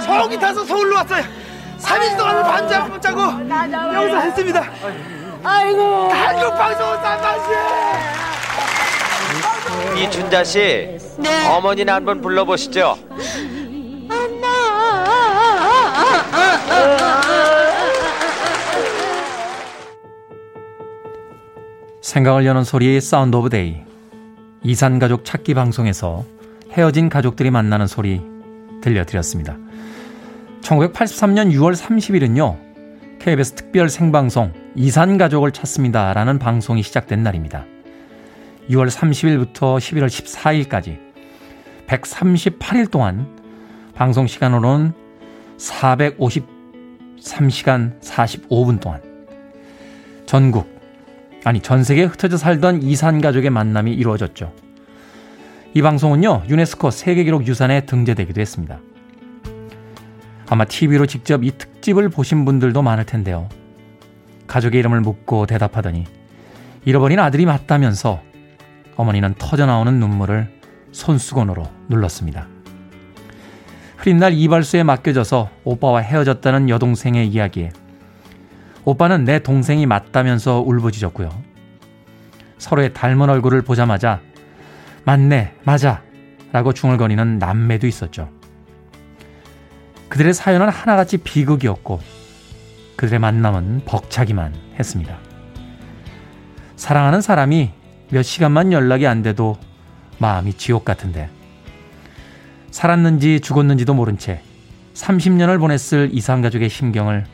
[0.03, 1.23] 저기 타서 서울로 왔어요.
[1.79, 4.63] 3일 동안 밤잠 못 자고 여기서 했습니다.
[5.43, 6.09] 아이고.
[6.11, 7.49] 한국 방송은 쌍방씨.
[10.01, 11.47] 이춘자 씨, 네.
[11.49, 12.97] 어머니나 한번 불러보시죠.
[22.13, 23.81] 생각을 여는 소리의 Sound of Day.
[24.61, 26.23] 이산 가족 찾기 방송에서
[26.71, 28.21] 헤어진 가족들이 만나는 소리
[28.83, 29.57] 들려드렸습니다.
[30.61, 32.59] 1983년 6월 30일은요,
[33.19, 37.65] KBS 특별 생방송 이산 가족을 찾습니다라는 방송이 시작된 날입니다.
[38.69, 40.99] 6월 30일부터 11월 14일까지
[41.87, 43.25] 138일 동안
[43.95, 44.93] 방송 시간으로는
[45.57, 49.01] 453시간 45분 동안
[50.27, 50.72] 전국,
[51.43, 54.53] 아니 전 세계에 흩어져 살던 이산 가족의 만남이 이루어졌죠.
[55.73, 58.79] 이 방송은요, 유네스코 세계기록 유산에 등재되기도 했습니다.
[60.47, 63.49] 아마 TV로 직접 이 특집을 보신 분들도 많을 텐데요.
[64.47, 66.05] 가족의 이름을 묻고 대답하더니
[66.85, 68.21] 잃어버린 아들이 맞다면서
[68.95, 70.47] 어머니는 터져나오는 눈물을
[70.91, 72.47] 손수건으로 눌렀습니다.
[73.97, 77.71] 흐린 날 이발소에 맡겨져서 오빠와 헤어졌다는 여동생의 이야기에
[78.85, 81.29] 오빠는 내 동생이 맞다면서 울부짖었고요.
[82.57, 84.21] 서로의 닮은 얼굴을 보자마자
[85.05, 86.01] 맞네, 맞아
[86.51, 88.29] 라고 중얼거리는 남매도 있었죠.
[90.09, 91.99] 그들의 사연은 하나같이 비극이었고
[92.95, 95.17] 그들의 만남은 벅차기만 했습니다.
[96.75, 97.71] 사랑하는 사람이
[98.11, 99.57] 몇 시간만 연락이 안 돼도
[100.19, 101.29] 마음이 지옥 같은데
[102.69, 104.41] 살았는지 죽었는지도 모른 채
[104.93, 107.25] 30년을 보냈을 이상가족의 심경을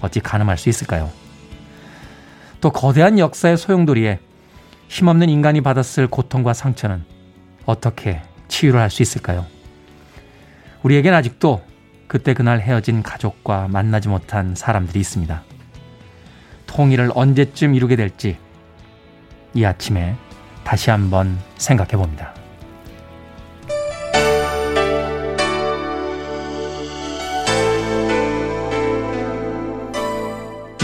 [0.00, 1.10] 어찌 가늠할 수 있을까요?
[2.60, 4.18] 또 거대한 역사의 소용돌이에
[4.88, 7.04] 힘없는 인간이 받았을 고통과 상처는
[7.64, 9.44] 어떻게 치유를 할 수 있을까요?
[10.82, 11.62] 우리에겐 아직도
[12.06, 15.42] 그때 그날 헤어진 가족과 만나지 못한 사람들이 있습니다.
[16.66, 18.38] 통일을 언제쯤 이루게 될지
[19.54, 20.16] 이 아침에
[20.62, 22.34] 다시 한번 생각해 봅니다.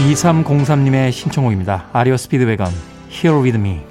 [0.03, 1.87] 2303님의 신청곡입니다.
[1.93, 2.67] REO Speedwagon,
[3.09, 3.81] Here With Me.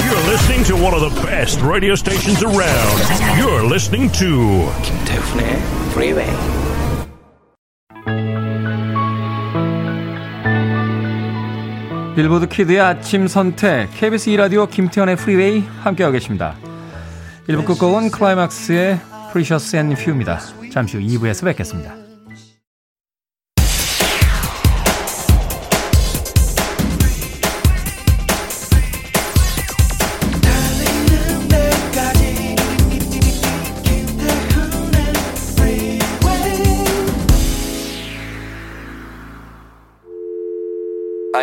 [0.00, 2.96] You're listening to one of the best radio stations around.
[3.38, 5.46] You're listening to 김태훈의
[5.90, 6.32] Freeway.
[12.14, 16.54] Billboard Kid의 아침 선택, KBS 2라디오 김태훈의 프리웨이 함께하고 계십니다.
[17.46, 18.98] 1부 끝곡은 클라이막스의
[19.32, 20.40] Precious and Few입니다.
[20.72, 22.05] 잠시 후 2부에서 뵙겠습니다.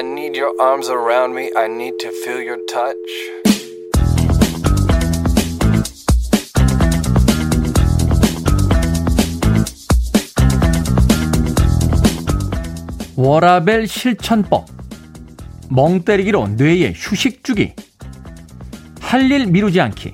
[0.03, 1.49] I need your arms around me.
[1.55, 2.97] I need to feel your touch.
[13.15, 14.65] 워라벨 실천법.
[15.69, 17.73] 멍 때리기로 뇌에 휴식 주기.
[18.99, 20.13] 할 일 미루지 않기.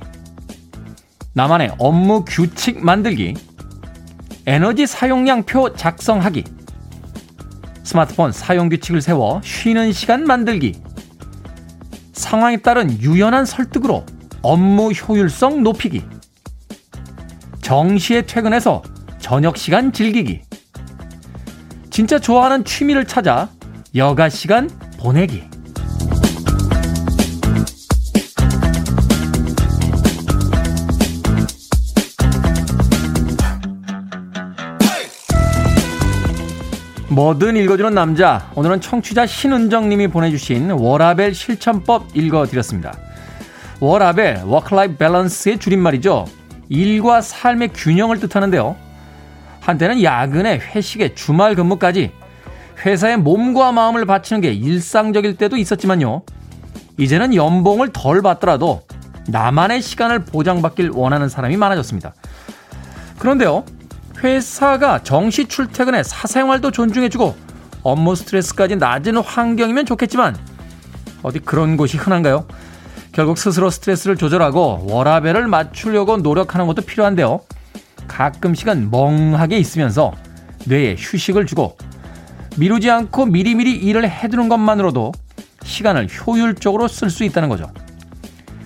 [1.34, 3.34] 나만의 업무 규칙 만들기.
[4.46, 6.59] 에너지 사용량표 작성하기.
[7.90, 10.80] 스마트폰 사용 규칙을 세워 쉬는 시간 만들기.
[12.14, 14.06] 상황에 따른 유연한 설득으로
[14.44, 16.06] 업무 효율성 높이기.
[17.64, 18.84] 정시에 퇴근해서
[19.18, 20.42] 저녁 시간 즐기기.
[21.90, 23.50] 진짜 좋아하는 취미를 찾아
[23.96, 25.50] 여가 시간 보내기.
[37.12, 38.52] 뭐든 읽어주는 남자.
[38.54, 42.94] 오늘은 청취자 신은정님이 보내주신 워라벨 실천법 읽어드렸습니다.
[43.80, 46.26] 워라벨, work-life balance의 줄임말이죠.
[46.70, 48.76] 일과 삶의 균형을 뜻하는데요.
[49.60, 52.12] 한때는 야근에 회식에 주말 근무까지
[52.86, 56.22] 회사에 몸과 마음을 바치는 게 일상적일 때도 있었지만요.
[56.98, 58.84] 이제는 연봉을 덜 받더라도
[59.28, 62.14] 나만의 시간을 보장받길 원하는 사람이 많아졌습니다.
[63.18, 63.66] 그런데요.
[64.24, 67.36] 회사가 정시 출퇴근에 사생활도 존중해주고
[67.84, 70.38] 업무 스트레스까지 낮은 환경이면 좋겠지만
[71.24, 72.46] 어디 그런 곳이 흔한가요?
[73.12, 77.42] 결국 스스로 스트레스를 조절하고 워라벨을 맞추려고 노력하는 것도 필요한데요.
[78.08, 80.14] 가끔씩은 멍하게 있으면서
[80.66, 81.78] 뇌에 휴식을 주고
[82.58, 85.12] 미루지 않고 미리미리 일을 해두는 것만으로도
[85.64, 87.72] 시간을 효율적으로 쓸 수 있다는 거죠.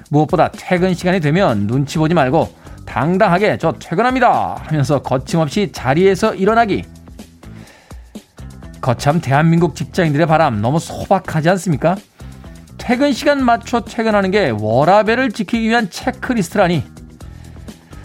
[0.09, 2.62] 무엇보다 퇴근 시간이 되면 눈치 보지 말고
[2.93, 6.83] 당당하게 저 퇴근합니다 하면서 거침없이 자리에서 일어나기.
[8.81, 11.95] 거참 대한민국 직장인들의 바람 너무 소박하지 않습니까?
[12.77, 16.83] 퇴근 시간 맞춰 퇴근하는 게 워라벨을 지키기 위한 체크리스트라니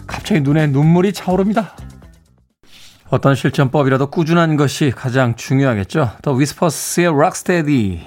[0.06, 1.76] 갑자기 눈에 눈물이 차오릅니다.
[3.10, 6.12] 어떤 실천법이라도 꾸준한 것이 가장 중요하겠죠.
[6.22, 8.06] The Whispers의 Rock Steady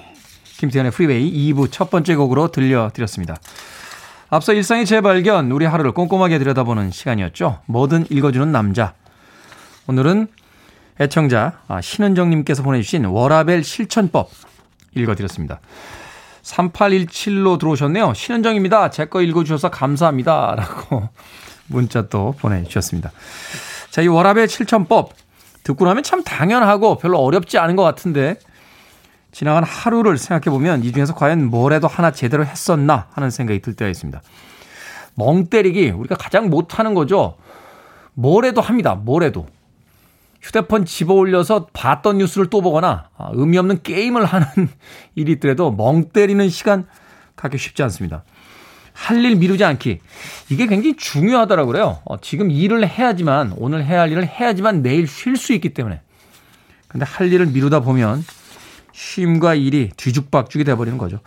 [0.58, 3.36] 김태훈의 프리웨이 2부 첫 번째 곡으로 들려드렸습니다.
[4.34, 7.58] 앞서 일상의 재발견, 우리 하루를 꼼꼼하게 들여다보는 시간이었죠.
[7.66, 8.94] 뭐든 읽어주는 남자.
[9.86, 10.26] 오늘은
[10.98, 14.30] 애청자 아, 신은정님께서 보내주신 워라벨 실천법
[14.94, 15.60] 읽어드렸습니다.
[16.42, 18.14] 3817로 들어오셨네요.
[18.14, 18.88] 신은정입니다.
[18.88, 20.54] 제 거 읽어주셔서 감사합니다.
[20.56, 21.10] 라고
[21.66, 23.12] 문자 또 보내주셨습니다.
[23.90, 25.12] 자, 이 워라벨 실천법
[25.62, 28.38] 듣고 나면 참 당연하고 별로 어렵지 않은 것 같은데
[29.32, 33.90] 지나간 하루를 생각해 보면 이 중에서 과연 뭐라도 하나 제대로 했었나 하는 생각이 들 때가
[33.90, 34.22] 있습니다.
[35.14, 37.36] 멍 때리기 우리가 가장 못하는 거죠.
[38.14, 38.94] 뭐래도 합니다.
[38.94, 39.46] 뭐래도.
[40.42, 44.46] 휴대폰 집어 올려서 봤던 뉴스를 또 보거나 아, 의미 없는 게임을 하는
[45.14, 46.86] 일이 있더라도 멍 때리는 시간
[47.36, 48.24] 갖기 쉽지 않습니다.
[48.92, 50.00] 할 일 미루지 않기.
[50.50, 52.00] 이게 굉장히 중요하더라고요.
[52.04, 56.00] 어, 지금 일을 해야지만, 오늘 해야 할 일을 해야지만 내일 쉴 수 있기 때문에.
[56.88, 58.22] 근데 할 일을 미루다 보면
[58.92, 61.20] 쉼과 일이 뒤죽박죽이 돼버리는 거죠.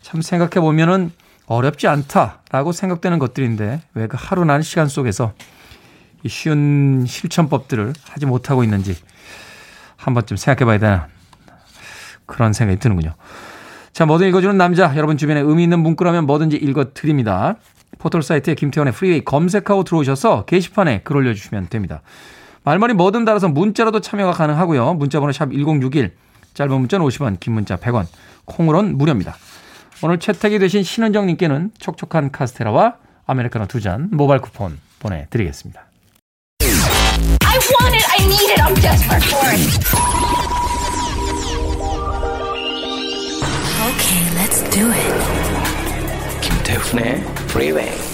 [0.00, 1.10] 참 생각해 보면은
[1.46, 5.32] 어렵지 않다라고 생각되는 것들인데 왜 그 하루 난 시간 속에서
[6.22, 8.96] 이 쉬운 실천법들을 하지 못하고 있는지
[9.96, 11.08] 한 번쯤 생각해 봐야 되나
[12.26, 13.14] 그런 생각이 드는군요.
[13.92, 14.94] 자, 뭐든 읽어주는 남자.
[14.96, 17.56] 여러분 주변에 의미 있는 문구라면 뭐든지 읽어드립니다.
[17.98, 22.02] 포털 사이트에 김태훈의 프리웨이 검색하고 들어오셔서 게시판에 글 올려주시면 됩니다.
[22.64, 24.94] 말머리 뭐든 달아서 문자로도 참여가 가능하고요.
[24.94, 26.14] 문자번호 샵 1061,
[26.54, 28.06] 짧은 문자는 50원, 긴 문자 100원,
[28.44, 29.36] 콩으로는 무료입니다.
[30.02, 35.86] 오늘 채택이 되신 신은정님께는 촉촉한 카스테라와 아메리카노 두 잔 모바일 쿠폰 보내드리겠습니다.
[37.44, 38.04] I want it.
[38.10, 38.60] I need it.
[38.62, 39.62] I'm desperate for it.
[43.88, 45.12] Okay, let's do it.
[46.40, 48.11] 김태훈의 프리웨이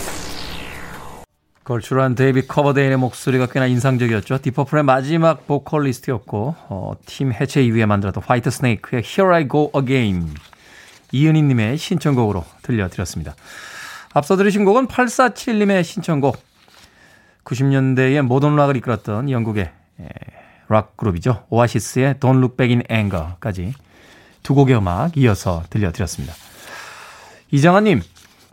[1.68, 4.38] 걸출한 데이비드 커버데일의 목소리가 꽤나 인상적이었죠.
[4.40, 10.34] Deep Purple의 마지막 보컬리스트였고 어, 팀 해체 이후에 만들었던 Whitesnake의 Here I Go Again
[11.12, 13.34] 이은희님의 신청곡으로 들려드렸습니다.
[14.14, 16.38] 앞서 들으신 곡은 847님의 신청곡
[17.44, 19.70] 90년대의 모던 락을 이끌었던 영국의
[20.68, 21.44] 락 그룹이죠.
[21.50, 23.74] 오아시스의 Don't Look Back in Anger까지
[24.42, 26.32] 두 곡의 음악 이어서 들려드렸습니다.
[27.50, 28.00] 이장아님,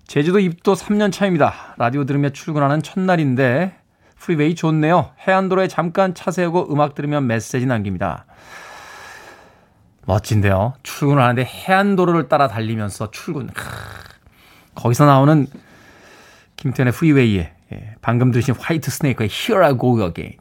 [0.08, 1.76] 제주도 입도 3년 차입니다.
[1.78, 3.76] 라디오 들으며 출근하는 첫날인데
[4.18, 5.12] 프리웨이 좋네요.
[5.28, 8.26] 해안도로에 잠깐 차 세우고 음악 들으며 메시지 남깁니다.
[10.06, 10.76] 멋진데요.
[10.84, 13.50] 출근을 하는데 해안도로를 따라 달리면서 출근.
[14.76, 15.48] 거기서 나오는
[16.58, 20.38] 김태현의 프리웨이에 예, 방금 들으신 화이트 스네이크의 Here I Go Again.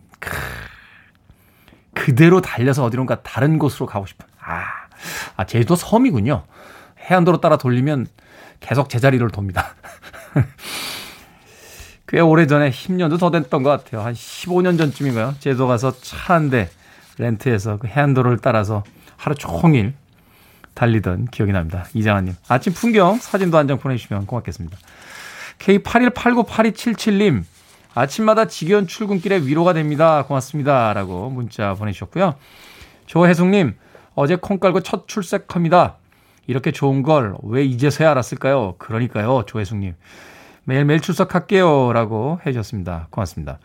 [1.94, 4.27] 그대로 달려서 어디론가 다른 곳으로 가고 싶은.
[4.40, 4.64] 아,
[5.37, 6.44] 아 제주도 섬이군요.
[7.11, 8.07] 해안도로 따라 돌리면
[8.61, 9.75] 계속 제자리를 돕니다.
[12.09, 14.03] 꽤 오래전에 10년도 더 됐던 것 같아요.
[14.03, 15.35] 한 15년 전쯤인가요?
[15.40, 16.69] 제주도 가서 차 한 대
[17.19, 18.83] 렌트해서 그 해안도로를 따라서
[19.17, 19.95] 하루 종일
[20.75, 21.87] 달리던 기억이 납니다.
[21.95, 22.35] 이장아님.
[22.49, 24.77] 아침 풍경 사진도 한 장 보내주시면 고맙겠습니다.
[25.61, 27.45] K81898277님.
[27.95, 30.25] 아침마다 지겨운 출근길에 위로가 됩니다.
[30.25, 30.93] 고맙습니다.
[30.93, 32.35] 라고 문자 보내주셨고요.
[33.07, 33.77] 조혜숙님.
[34.17, 35.97] 어제 콩 깔고 첫 출첵합니다.
[36.46, 38.74] 이렇게 좋은 걸 왜 이제서야 알았을까요?
[38.78, 39.44] 그러니까요.
[39.46, 39.94] 조혜숙님.
[40.64, 41.92] 매일매일 출석할게요.
[41.92, 43.09] 라고 해주셨습니다.
[43.11, 43.59] 고맙습니다.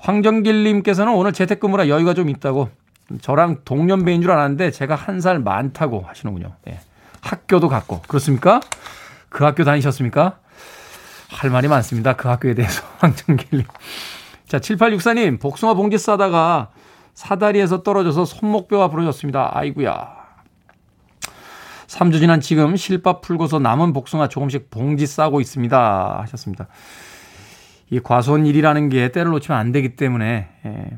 [0.00, 2.68] 황정길님께서는 오늘 재택근무라 여유가 좀 있다고
[3.20, 6.52] 저랑 동년배인 줄 알았는데 제가 한 살 많다고 하시는군요.
[6.64, 6.78] 네.
[7.22, 8.02] 학교도 갔고.
[8.06, 8.60] 그렇습니까?
[9.30, 10.38] 그 학교 다니셨습니까?
[11.30, 12.14] 할 말이 많습니다.
[12.16, 12.82] 그 학교에 대해서.
[12.98, 13.66] 황정길님.
[14.46, 16.68] 자, 7864님, 복숭아 봉지 싸다가
[17.14, 19.50] 사다리에서 떨어져서 손목뼈가 부러졌습니다.
[19.54, 20.23] 아이구야.
[21.94, 26.18] 3주 지난 지금 실밥 풀고서 남은 복숭아 조금씩 봉지 싸고 있습니다.
[26.22, 26.66] 하셨습니다.
[27.90, 30.90] 이 과소한 일이라는 게 때를 놓치면 안 되기 때문에 예,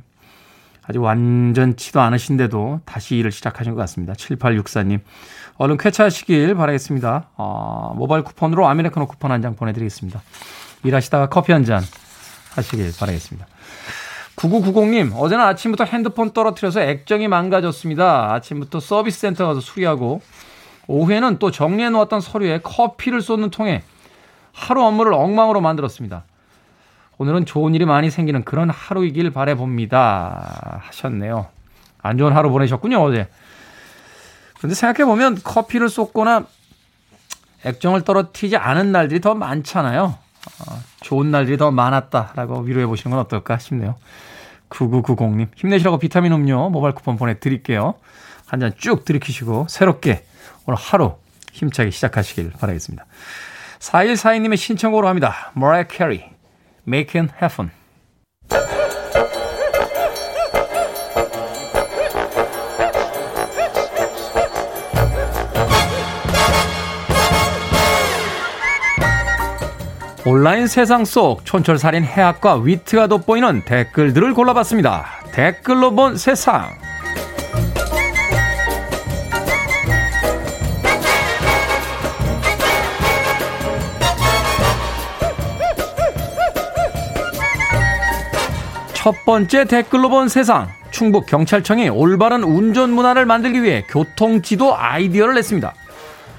[0.89, 4.15] 아직 완전치도 않으신데도 다시 일을 시작하신 것 같습니다.
[4.15, 5.01] 7864님.
[5.59, 7.29] 얼른 쾌차하시길 바라겠습니다.
[7.37, 10.23] 어, 모바일 쿠폰으로 아메리카노 쿠폰 한 장 보내드리겠습니다.
[10.85, 11.83] 일하시다가 커피 한 잔
[12.55, 13.47] 하시길 바라겠습니다.
[14.37, 18.33] 9990님, 어제는 아침부터 핸드폰 떨어뜨려서 액정이 망가졌습니다.
[18.35, 20.21] 아침부터 서비스 센터 가서 수리하고,
[20.89, 23.83] 오후에는 또 정리해 놓았던 서류에 커피를 쏟는 통에
[24.53, 26.25] 하루 업무를 엉망으로 만들었습니다.
[27.19, 30.81] 오늘은 좋은 일이 많이 생기는 그런 하루이길 바래봅니다.
[30.85, 31.47] 하셨네요.
[32.03, 33.29] 안 좋은 하루 보내셨군요, 어제.
[34.59, 36.45] 그런데 생각해보면 커피를 쏟거나
[37.65, 40.05] 액정을 떨어뜨리지 않은 날들이 더 많잖아요.
[40.05, 43.97] 어, 좋은 날들이 더 많았다라고 위로해 보시는 건 어떨까 싶네요.
[44.69, 47.95] 9990님, 힘내시라고 비타민 음료 모바일 쿠폰 보내드릴게요.
[48.47, 50.25] 한 잔 쭉 들이키시고 새롭게
[50.67, 51.17] 오늘 하루
[51.53, 53.07] 힘차게 시작하시길 바라겠습니다.
[53.79, 55.53] 4142님의 신청곡으로 합니다.
[55.57, 56.31] Mariah Carey,
[56.87, 57.71] Make It Happen.
[70.27, 75.07] 온라인 세상 속 촌철살인 해학과 위트가 돋보이는 댓글들을 골라봤습니다.
[75.31, 76.86] 댓글로 본 세상.
[89.07, 90.67] 첫 번째 댓글로 본 세상.
[90.91, 95.73] 충북 경찰청이 올바른 운전 문화를 만들기 위해 교통지도 아이디어를 냈습니다.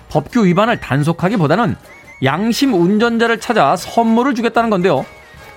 [0.10, 1.78] 법규 위반을 단속하기보다는
[2.26, 5.06] 양심 운전자를 찾아 선물을 주겠다는 건데요.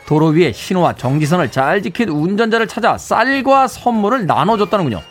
[0.07, 5.03] 도로 위에 신호와 정지선을 잘 지킨 운전자를 찾아 쌀과 선물을 나눠줬다는군요.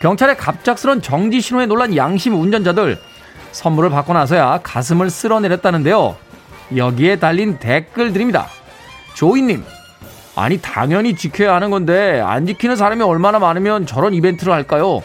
[0.00, 2.98] 경찰의 갑작스런 정지 신호에 놀란 양심 운전자들
[3.52, 6.16] 선물을 받고 나서야 가슴을 쓸어내렸다는데요.
[6.76, 8.48] 여기에 달린 댓글들입니다.
[9.14, 9.62] 조이님,
[10.34, 15.02] 아니 당연히 지켜야 하는 건데 안 지키는 사람이 얼마나 많으면 저런 이벤트를 할까요?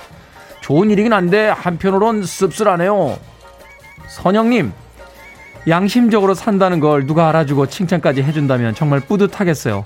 [0.62, 3.18] 좋은 일이긴 한데 한편으론 씁쓸하네요.
[4.08, 4.72] 선영님,
[5.68, 9.84] 양심적으로 산다는 걸 누가 알아주고 칭찬까지 해준다면 정말 뿌듯하겠어요.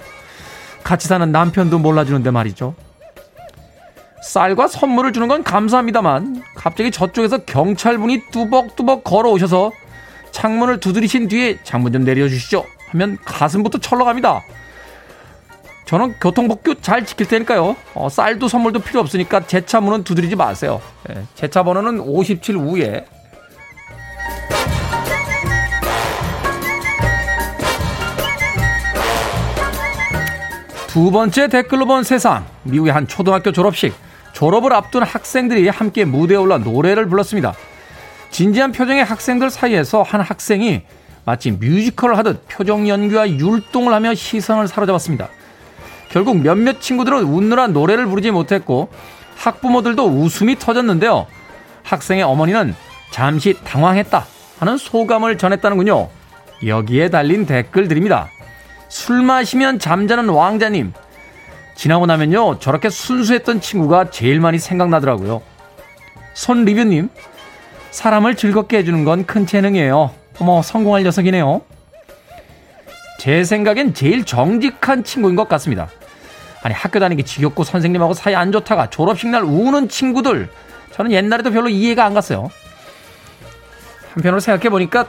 [0.83, 2.75] 같이 사는 남편도 몰라주는데 말이죠.
[4.23, 9.71] 쌀과 선물을 주는 건 감사합니다만 갑자기 저쪽에서 경찰분이 뚜벅뚜벅 걸어오셔서
[10.31, 14.43] 창문을 두드리신 뒤에 창문 좀 내려주시죠 하면 가슴부터 철렁합니다.
[15.91, 17.75] 저는 교통법규 잘 지킬 테니까요.
[17.95, 20.81] 어, 쌀도 선물도 필요 없으니까 제 차 문은 두드리지 마세요.
[21.09, 23.05] 예, 제차 번호는 57 우에
[30.87, 32.45] 두 번째 댓글로 본 세상.
[32.63, 33.93] 미국의 한 초등학교 졸업식.
[34.31, 37.53] 졸업을 앞둔 학생들이 함께 무대에 올라 노래를 불렀습니다.
[38.29, 40.83] 진지한 표정의 학생들 사이에서 한 학생이
[41.25, 45.27] 마치 뮤지컬을 하듯 표정 연기와 율동을 하며 시선을 사로잡았습니다.
[46.11, 48.89] 결국 몇몇 친구들은 웃느라 노래를 부르지 못했고
[49.37, 51.25] 학부모들도 웃음이 터졌는데요.
[51.83, 52.75] 학생의 어머니는
[53.11, 54.25] 잠시 당황했다
[54.59, 56.09] 하는 소감을 전했다는군요.
[56.67, 58.29] 여기에 달린 댓글들입니다.
[58.89, 60.93] 술 마시면 잠자는 왕자님.
[61.75, 65.41] 지나고 나면요, 저렇게 순수했던 친구가 제일 많이 생각나더라고요.
[66.33, 67.09] 손리뷰님,
[67.89, 70.11] 사람을 즐겁게 해주는 건 큰 재능이에요.
[70.39, 71.61] 어머, 성공할 녀석이네요.
[73.17, 75.87] 제 생각엔 제일 정직한 친구인 것 같습니다.
[76.63, 80.49] 아니, 학교 다니기 지겹고 선생님하고 사이 안 좋다가 졸업식 날 우는 친구들,
[80.93, 82.49] 저는 옛날에도 별로 이해가 안 갔어요.
[84.13, 85.05] 한편으로 생각해 보니까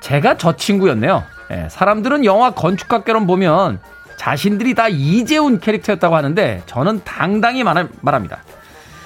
[0.00, 1.24] 제가 저 친구였네요.
[1.50, 3.80] 예, 사람들은 영화 건축학개론 보면
[4.16, 8.42] 자신들이 다 이재훈 캐릭터였다고 하는데 저는 당당히 말, 말합니다.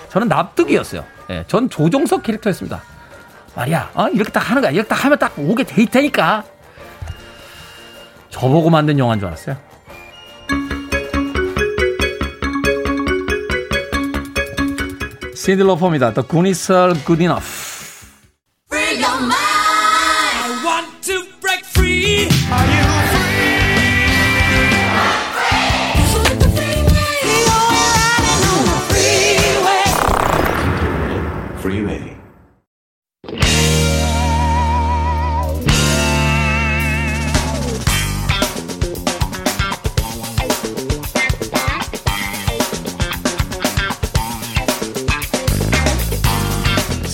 [0.09, 1.05] 저는 납득이었어요.
[1.31, 2.83] 예, 전 조종석 캐릭터였습니다.
[3.55, 4.09] 말이야, 어?
[4.09, 4.71] 이렇게 딱 하는 거야.
[4.71, 6.45] 이렇게 딱 하면 딱 오게 돼 있다니까.
[8.31, 9.57] 저보고 만든 영화인 줄 알았어요.
[15.45, 16.15] 신디 로퍼입니다.
[16.15, 17.62] The Goonies are good enough.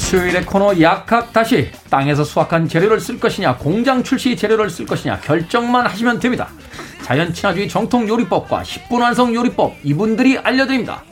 [0.09, 5.84] 수요일의 코너 약학 다시 땅에서 수확한 재료를 쓸 것이냐 공장 출시 재료를 쓸 것이냐 결정만
[5.86, 6.48] 하시면 됩니다.
[7.02, 11.02] 자연 친화주의 정통 요리법과 10분 완성 요리법 이분들이 알려드립니다.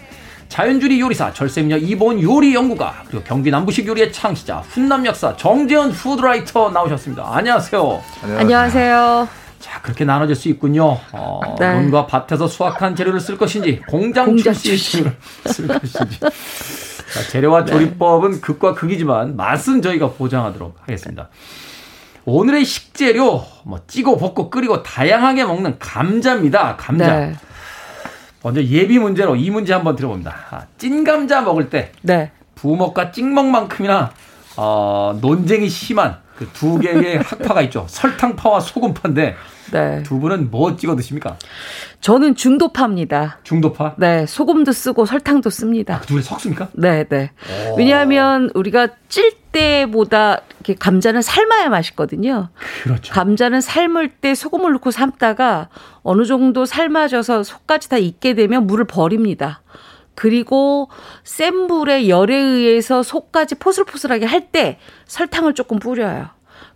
[0.49, 6.71] 자연주리 요리사 절세미녀 이본 요리 연구가 그리고 경기 남부식 요리의 창시자 훈남 역사 정재현 푸드라이터
[6.71, 7.23] 나오셨습니다.
[7.37, 8.03] 안녕하세요.
[8.39, 9.29] 안녕하세요.
[9.61, 10.99] 자 그렇게 나눠질 수 있군요.
[11.13, 11.75] 어, 네.
[11.75, 16.19] 논과 밭에서 수확한 재료를 쓸 것인지 공장, 공장 출시 재료를 쓸 것인지.
[17.17, 17.73] 자, 재료와 네.
[17.73, 21.29] 조리법은 극과 극이지만 맛은 저희가 보장하도록 하겠습니다.
[22.27, 26.77] 오늘의 식재료 뭐 찌고 볶고 끓이고 다양하게 먹는 감자입니다.
[26.77, 27.17] 감자.
[27.21, 27.37] 네.
[28.43, 30.35] 먼저 예비 문제로 이 문제 한번 들어봅니다.
[30.51, 32.33] 아, 찐 감자 먹을 때 네.
[32.55, 34.13] 부먹과 찍먹만큼이나
[34.57, 37.87] 어, 논쟁이 심한 그 두 개의 학파가 있죠.
[37.89, 39.37] 설탕파와 소금파인데
[39.73, 40.03] 네.
[40.03, 41.37] 두 분은 뭐 찍어 드십니까?
[42.01, 43.39] 저는 중도파입니다.
[43.43, 43.95] 중도파?
[43.99, 45.97] 네, 소금도 쓰고 설탕도 씁니다.
[45.97, 46.69] 아, 둘이 섞습니까?
[46.73, 47.33] 네, 네.
[47.77, 52.49] 왜냐하면 우리가 찔 때보다 이렇게 감자는 삶아야 맛있거든요.
[52.83, 53.13] 그렇죠.
[53.13, 55.69] 감자는 삶을 때 소금을 넣고 삶다가
[56.03, 59.63] 어느 정도 삶아져서 속까지 다 익게 되면 물을 버립니다.
[60.15, 60.89] 그리고
[61.25, 66.29] 센 불의 열에 의해서 속까지 포슬포슬하게 할 때 설탕을 조금 뿌려요.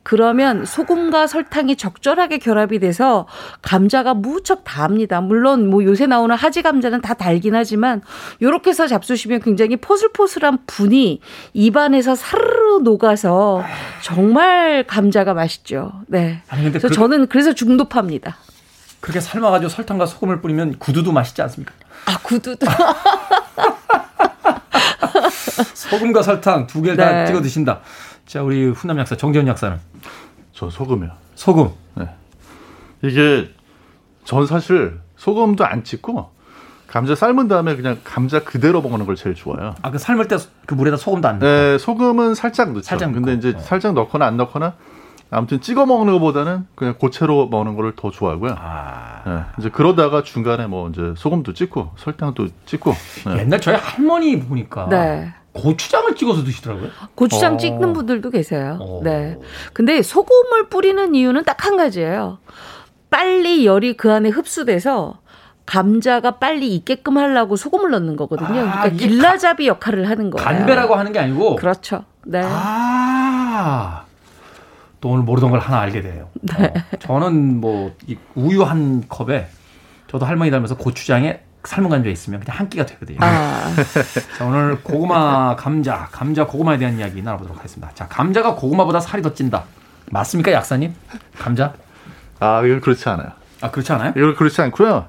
[0.02, 3.26] 그러면 소금과 설탕이 적절하게 결합이 돼서
[3.62, 5.20] 감자가 무척 답니다.
[5.20, 8.00] 물론 뭐 요새 나오는 하지 감자는 다 달긴 하지만
[8.40, 11.20] 요렇게 해서 잡수시면 굉장히 포슬포슬한 분이
[11.52, 13.62] 입안에서 사르르 녹아서
[14.02, 15.92] 정말 감자가 맛있죠.
[16.06, 16.42] 네.
[16.48, 18.36] 아니, 그래서 그- 저는 그래서 중도파입니다.
[19.00, 21.72] 그렇게 삶아가지고 설탕과 소금을 뿌리면 구두도 맛있지 않습니까?
[22.06, 22.66] 아 구두도.
[25.74, 27.26] 소금과 설탕 두 개를 다 네.
[27.26, 27.80] 찍어 드신다.
[28.26, 29.78] 자, 우리 훈남 약사 정재현 약사는
[30.52, 31.10] 저 소금이요.
[31.34, 31.70] 소금.
[31.94, 32.08] 네.
[33.02, 33.48] 이게
[34.24, 36.30] 전 사실 소금도 안 찍고
[36.86, 39.74] 감자 삶은 다음에 그냥 감자 그대로 먹는 걸 제일 좋아해요.
[39.82, 40.36] 아, 그 삶을 때
[40.66, 41.46] 그 물에다 소금도 안 넣고.
[41.46, 42.82] 네, 소금은 살짝 넣죠.
[42.82, 43.38] 살짝 근데 넣고.
[43.48, 43.60] 이제 어.
[43.60, 44.74] 살짝 넣거나 안 넣거나
[45.32, 48.56] 아무튼 찍어 먹는 것보다는 그냥 고체로 먹는 거를 더 좋아하고요.
[48.58, 49.22] 아.
[49.24, 52.92] 네, 이제 그러다가 중간에 뭐 이제 소금도 찍고 설탕도 찍고.
[53.26, 53.38] 네.
[53.38, 55.32] 옛날 저희 할머니 보니까 네.
[55.52, 56.90] 고추장을 찍어서 드시더라고요.
[57.14, 57.56] 고추장 어.
[57.56, 58.78] 찍는 분들도 계세요.
[58.80, 59.00] 어.
[59.02, 59.36] 네.
[59.72, 62.38] 근데 소금을 뿌리는 이유는 딱 한 가지예요.
[63.10, 65.18] 빨리 열이 그 안에 흡수돼서
[65.66, 68.48] 감자가 빨리 익게끔 하려고 소금을 넣는 거거든요.
[68.48, 70.44] 아, 그러니까 이게 길라잡이 역할을 하는 거예요.
[70.44, 71.56] 간배라고 하는 게 아니고.
[71.56, 72.04] 그렇죠.
[72.24, 72.40] 네.
[72.44, 74.04] 아.
[75.00, 76.28] 또 오늘 모르던 걸 하나 알게 돼요.
[76.54, 79.46] 어, 저는 뭐이 우유 한 컵에
[80.08, 83.18] 저도 할머니 닮아서 고추장에 삶은 감자 있으면 그냥 한 끼가 되거든요.
[83.20, 83.74] 아.
[84.38, 87.90] 자, 오늘 고구마, 감자, 감자, 고구마에 대한 이야기 나눠보도록 하겠습니다.
[87.94, 89.64] 자, 감자가 고구마보다 살이 더 찐다.
[90.10, 90.94] 맞습니까, 약사님?
[91.38, 91.74] 감자?
[92.38, 93.28] 아, 이건 그렇지 않아요.
[93.60, 94.12] 아, 그렇지 않아요?
[94.16, 95.06] 이건 그렇지 않고요.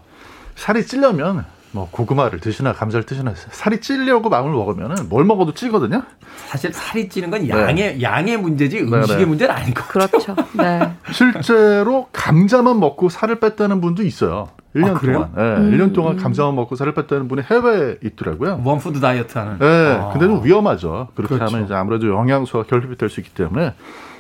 [0.56, 6.04] 살이 찌려면 뭐 고구마를 드시나 감자를 드시나 살이 찌려고 마음을 먹으면은 뭘 먹어도 찌거든요.
[6.47, 9.26] 사실 살이 찌는 건 양의 양의 문제지 음식의 네, 네.
[9.26, 9.88] 문제는 아닌 거.
[9.88, 10.36] 그렇죠.
[10.54, 10.91] 네.
[11.12, 14.49] 실제로 감자만 먹고 살을 뺐다는 분도 있어요.
[14.76, 15.15] 1년 아, 그래요?
[15.17, 15.32] 동안.
[15.36, 18.61] 네, 음, 1년 동안 감자만 먹고 살을 뺐다는 분이 해외에 있더라고요.
[18.63, 19.59] 원푸드 다이어트 하는.
[19.59, 19.65] 네,
[19.99, 20.09] 아.
[20.11, 21.09] 근데 좀 위험하죠.
[21.15, 21.53] 그렇게 그렇죠.
[21.53, 23.74] 하면 이제 아무래도 영양소가 결핍이 될 수 있기 때문에.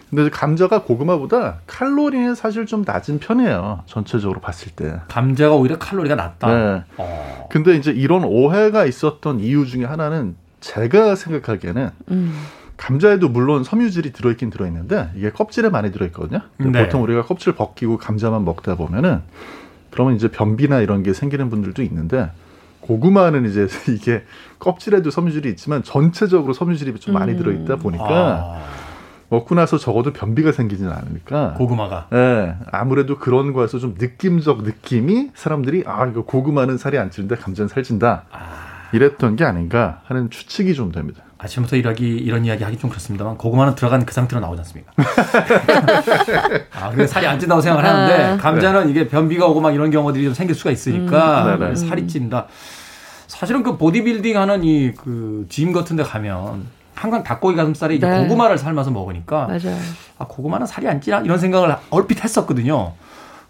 [0.09, 3.83] 근데 이제 감자가 고구마보다 칼로리는 사실 좀 낮은 편이에요.
[3.85, 4.99] 전체적으로 봤을 때.
[5.07, 6.47] 감자가 오히려 칼로리가 낮다.
[6.49, 6.83] 네.
[6.97, 7.47] 어.
[7.49, 12.33] 근데 이제 이런 오해가 있었던 이유 중에 하나는 제가 생각하기에는 음.
[12.75, 16.41] 감자에도 물론 섬유질이 들어있긴 들어있는데 이게 껍질에 많이 들어있거든요.
[16.57, 16.85] 근데 네.
[16.85, 19.21] 보통 우리가 껍질 벗기고 감자만 먹다 보면은
[19.91, 22.31] 그러면 이제 변비나 이런 게 생기는 분들도 있는데
[22.81, 24.23] 고구마는 이제 이게
[24.59, 27.37] 껍질에도 섬유질이 있지만 전체적으로 섬유질이 좀 많이 음.
[27.37, 28.61] 들어있다 보니까 아,
[29.29, 32.07] 먹고 나서 적어도 변비가 생기지는 않으니까 고구마가.
[32.13, 37.69] 예, 아무래도 그런 거에서 좀 느낌적 느낌이 사람들이 아 이거 고구마는 살이 안 찌는데 감자는
[37.69, 38.25] 살찐다
[38.91, 41.23] 이랬던 게 아닌가 하는 추측이 좀 됩니다.
[41.43, 44.91] 아침부터 이야기 이런 이야기 하기 좀 그렇습니다만 고구마는 들어간 그 상태로 나오지 않습니까?
[46.79, 48.37] 아, 그래 살이 안 찐다고 생각을 하는데 아.
[48.37, 51.59] 감자는 이게 변비가 오고 막 이런 경우들이 좀 생길 수가 있으니까 음.
[51.59, 51.75] 네네.
[51.75, 52.45] 살이 찐다.
[53.27, 58.21] 사실은 그 보디빌딩 하는 이 그 짐 같은 데 가면 항상 닭고기 가슴살에 네.
[58.23, 59.77] 고구마를 삶아서 먹으니까 맞아요.
[60.19, 61.21] 아, 고구마는 살이 안 찌나?
[61.21, 62.93] 이런 생각을 얼핏 했었거든요.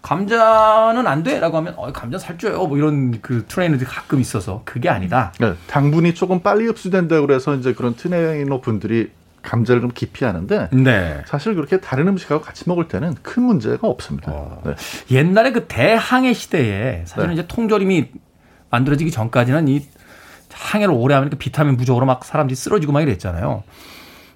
[0.02, 1.38] 감자는 안 돼?
[1.38, 2.66] 라고 하면, 어, 감자 살쪄요.
[2.66, 5.32] 뭐 이런 그 트레이너들이 가끔 있어서 그게 아니다.
[5.38, 9.10] 네, 당분이 조금 빨리 흡수된다고 그래서 이제 그런 트레이너 분들이
[9.42, 11.22] 감자를 좀 기피하는데 네.
[11.26, 14.32] 사실 그렇게 다른 음식하고 같이 먹을 때는 큰 문제가 없습니다.
[14.64, 14.74] 네.
[15.10, 17.34] 옛날에 그 대항해 시대에 사실은 네.
[17.34, 18.10] 이제 통조림이
[18.70, 19.84] 만들어지기 전까지는 이
[20.52, 23.64] 항해를 오래 하면 그 비타민 부족으로 막 사람들이 쓰러지고 막 이랬잖아요.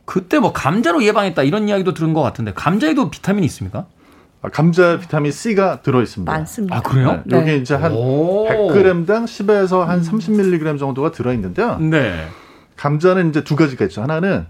[0.05, 3.87] 그때 뭐 감자로 예방했다 이런 이야기도 들은 것 같은데 감자에도 비타민이 있습니까?
[4.47, 6.33] 아, 감자 비타민 C가 들어 있습니다.
[6.33, 6.77] 많습니다.
[6.77, 7.23] 아, 그래요?
[7.25, 7.57] 네, 여기 네.
[7.57, 8.47] 이제 한 오.
[8.49, 11.79] 100g당 10에서 한 30mg 정도가 들어 있는데요.
[11.79, 12.27] 네.
[12.77, 14.03] 감자는 이제 두 가지가 있죠.
[14.03, 14.47] 하나는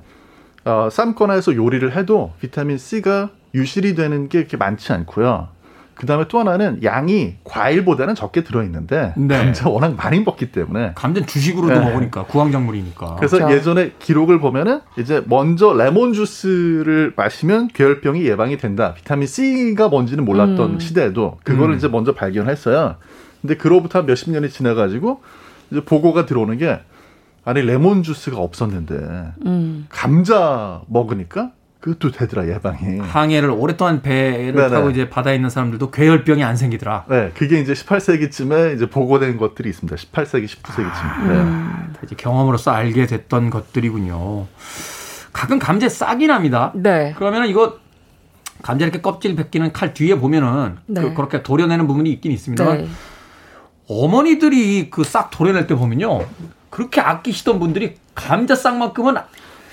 [0.64, 5.49] 어, 삶거나 해서 요리를 해도 비타민 C가 유실이 되는 게 이렇게 많지 않고요.
[5.97, 9.36] 그 다음에 또 하나는 양이 과일보다는 적게 들어있는데 네.
[9.36, 11.80] 감자 워낙 많이 먹기 때문에 감자는 주식으로도 네.
[11.80, 13.16] 먹으니까 구황작물이니까.
[13.16, 13.55] 그래서 그렇죠.
[13.55, 18.92] 예전에 기록을 보면은 이제 먼저 레몬 주스를 마시면 괴혈병이 예방이 된다.
[18.94, 20.78] 비타민 C가 뭔지는 몰랐던 음.
[20.78, 21.78] 시대에도 그거를 음.
[21.78, 22.97] 이제 먼저 발견했어요.
[23.40, 25.22] 근데 그로부터 한 몇십 년이 지나가지고
[25.70, 26.78] 이제 보고가 들어오는 게
[27.47, 28.94] 아니 레몬 주스가 없었는데
[29.47, 29.86] 음.
[29.88, 32.99] 감자 먹으니까 그것도 되더라 예방이.
[32.99, 34.68] 항해를 오랫동안 배를 네네.
[34.70, 37.05] 타고 이제 바다에 있는 사람들도 괴혈병이 안 생기더라.
[37.09, 39.95] 네, 그게 이제 18세기쯤에 이제 보고된 것들이 있습니다.
[39.97, 41.29] 18세기, 19세기쯤.
[41.29, 41.35] 네.
[41.35, 41.95] 음.
[42.05, 44.47] 이제 경험으로서 알게 됐던 것들이군요.
[45.33, 46.72] 가끔 감자에 싹이 납니다.
[46.74, 47.14] 네.
[47.18, 47.79] 그러면 이거
[48.62, 51.03] 감자 이렇게 껍질 벗기는 칼 뒤에 보면은 네.
[51.03, 52.64] 그, 그렇게 도려내는 부분이 있긴 있습니다.
[52.74, 52.89] 네.
[53.89, 56.27] 어머니들이 그 싹 도려낼 때 보면요.
[56.70, 59.14] 그렇게 아끼시던 분들이 감자 싹만큼은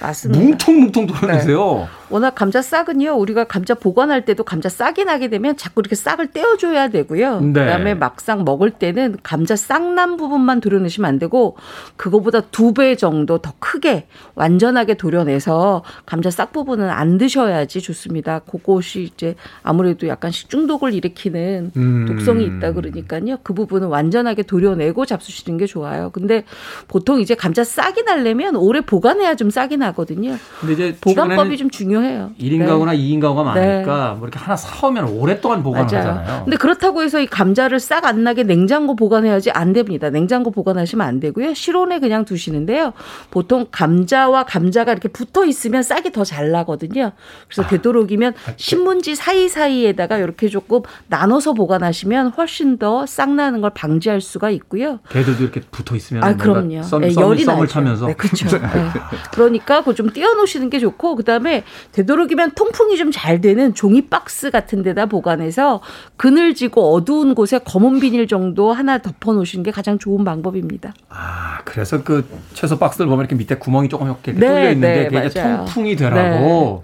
[0.01, 0.43] 맞습니다.
[0.43, 1.87] 뭉텅뭉텅 도려내세요.
[2.13, 6.89] 워낙 감자 싹은요, 우리가 감자 보관할 때도 감자 싹이 나게 되면 자꾸 이렇게 싹을 떼어줘야
[6.89, 7.39] 되고요.
[7.39, 7.53] 네.
[7.53, 11.57] 그다음에 막상 먹을 때는 감자 싹 난 부분만 도려내시면 안 되고,
[11.97, 14.05] 그거보다 두 배 정도 더 크게
[14.35, 18.39] 완전하게 도려내서 감자 싹 부분은 안 드셔야지 좋습니다.
[18.39, 19.33] 그것이 이제
[19.63, 22.05] 아무래도 약간 식중독을 일으키는 음.
[22.07, 23.37] 독성이 있다 그러니까요.
[23.41, 26.11] 그 부분은 완전하게 도려내고 잡수시는 게 좋아요.
[26.11, 26.43] 근데
[26.87, 30.37] 보통 이제 감자 싹이 나려면 오래 보관해야 좀 싹이 나거든요.
[30.59, 32.02] 근데 이제 보관법이 좀 중요해요.
[32.39, 33.59] 1인 가구나 2인 가구가 네.
[33.67, 36.09] 많으니까 뭐 이렇게 하나 사오면 오랫동안 보관을 맞아요.
[36.09, 36.43] 하잖아요.
[36.45, 40.09] 근데 그렇다고 해서 이 감자를 싹 안 나게 냉장고 보관해야지 안 됩니다.
[40.09, 41.53] 냉장고 보관하시면 안 되고요.
[41.53, 42.91] 실온에 그냥 두시는데요.
[43.31, 47.05] 보통 감자와 감자가 이렇게 붙어 있으면 싹이 더 잘 나거든요.
[47.05, 47.11] 아.
[47.47, 54.49] 그래서 되도록이면 신문지 사이사이에다가 이렇게 조금 나눠서 보관하시면 훨씬 더 싹 나는 걸 방지할 수가
[54.51, 54.99] 있고요.
[55.09, 56.81] 걔들도 이렇게 붙어 있으면 아, 그럼요.
[56.83, 57.73] 썸, 예, 썸, 열이 썸을 나죠.
[57.73, 58.47] 타면서 네, 그렇죠.
[59.33, 64.49] 그러니까 그거 좀 띄워 놓으시는 게 좋고 그다음에 되도록이면 통풍이 좀 잘 되는 종이 박스
[64.49, 65.81] 같은 데다 보관해서
[66.17, 70.93] 그늘지고 어두운 곳에 검은 비닐 정도 하나 덮어 놓으시는 게 가장 좋은 방법입니다.
[71.09, 75.29] 아, 그래서 그 채소 박스를 보면 이렇게 밑에 구멍이 조금 이렇게 네, 뚫려 있는데 네,
[75.43, 75.57] 맞아요.
[75.57, 76.83] 통풍이 되라고.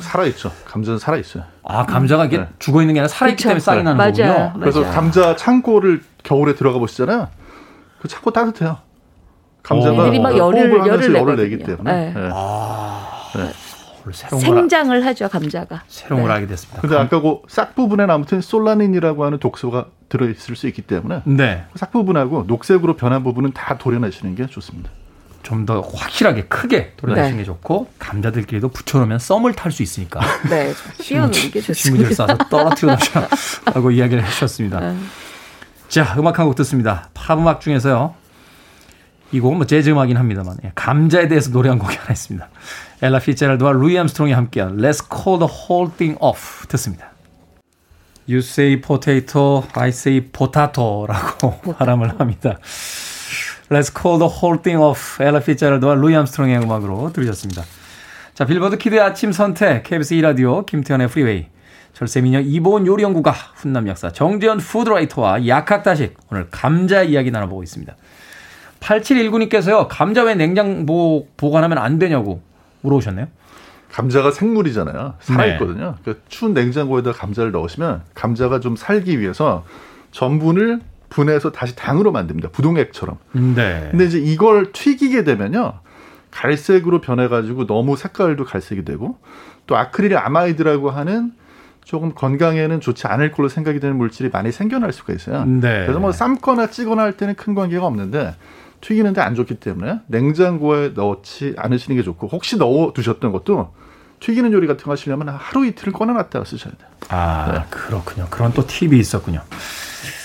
[0.00, 0.52] 살아 있죠.
[0.66, 1.44] 감자는 살아 있어요.
[1.64, 2.46] 아, 감자가 이게 네.
[2.58, 3.48] 죽어 있는 게 아니라 살아 있기 그쵸.
[3.48, 4.34] 때문에 싹이 나는 맞아요.
[4.48, 4.60] 거군요.
[4.60, 4.92] 그래서 맞아요.
[4.94, 7.28] 감자 창고를 겨울에 들어가 보시잖아요.
[8.02, 8.76] 그 창고 따뜻해요.
[9.62, 11.58] 감자가 얘들이 막 열을- 열을 열을 내기.
[11.60, 12.12] 때문에.
[12.12, 12.12] 네.
[12.14, 13.52] 네.
[14.12, 15.82] 생장을 하죠 감자가.
[15.88, 16.34] 새로운 걸 네.
[16.34, 16.80] 알게 됐습니다.
[16.80, 21.64] 근데 아까 그 싹 부분에는 아무튼 솔라닌이라고 하는 독소가 들어 있을 수 있기 때문에 네.
[21.74, 24.90] 싹 부분하고 녹색으로 변한 부분은 다 도려내시는 게 좋습니다.
[25.42, 27.42] 좀 더 확실하게 크게 도려내시는 네.
[27.42, 30.72] 게 좋고 감자들끼리도 붙여놓으면 썸을 탈 수 있으니까 네,
[31.02, 32.14] 띄워놓는 게 신문지를 좋습니다.
[32.14, 34.80] 싸서 떨어뜨려 놓자라고 이야기를 해주셨습니다.
[34.80, 34.96] 네.
[35.88, 37.08] 자, 음악 한 곡 듣습니다.
[37.12, 38.14] 팝 음악 중에서요.
[39.32, 42.48] 이 곡은 뭐 재즈 음악이긴 합니다만 예, 감자에 대해서 노래한 곡이 하나 있습니다.
[43.00, 47.10] 엘라 피츠제럴드와 루이 암스트롱이 함께한 Let's Call the Whole Thing Off 듣습니다.
[48.28, 52.58] You say potato, I say potato라고 발음을 합니다.
[53.70, 57.64] Let's Call the Whole Thing Off 엘라 피츠제럴드와 루이 암스트롱의 음악으로 들으셨습니다.
[58.34, 61.46] 자, Billboard Kid의 아침 선택, KBS 2라디오, 김태훈의 프리웨이,
[61.92, 67.94] 절세미녀 이보은 요리연구가, 훈남 약사 정재현 푸드라이터와 약학다식, 오늘 감자 이야기 나눠보고 있습니다.
[68.82, 72.42] 8719님께서요, 감자 왜 냉장고 보관하면 안 되냐고
[72.82, 73.28] 물어오셨네요.
[73.90, 75.14] 감자가 생물이잖아요.
[75.20, 75.96] 살아있거든요.
[76.02, 79.64] 그러니까 추운 냉장고에다 감자를 넣으시면 감자가 좀 살기 위해서
[80.10, 80.80] 전분을
[81.10, 82.48] 분해해서 다시 당으로 만듭니다.
[82.50, 83.18] 부동액처럼.
[83.54, 83.88] 네.
[83.90, 85.74] 근데 이제 이걸 튀기게 되면요.
[86.30, 89.18] 갈색으로 변해가지고 너무 색깔도 갈색이 되고
[89.66, 91.32] 또 아크릴 아마이드라고 하는
[91.84, 95.44] 조금 건강에는 좋지 않을 걸로 생각이 되는 물질이 많이 생겨날 수가 있어요.
[95.44, 95.82] 네.
[95.82, 98.34] 그래서 뭐 삶거나 찌거나 할 때는 큰 관계가 없는데
[98.82, 103.72] 튀기는데 안 좋기 때문에 냉장고에 넣지 않으시는 게 좋고 혹시 넣어 두셨던 것도
[104.20, 106.88] 튀기는 요리 같은 거 하시려면 하루 이틀을 꺼내놨다가 쓰셔야 돼요.
[107.08, 108.26] 아, 그렇군요.
[108.30, 109.42] 그런 또 팁이 있었군요.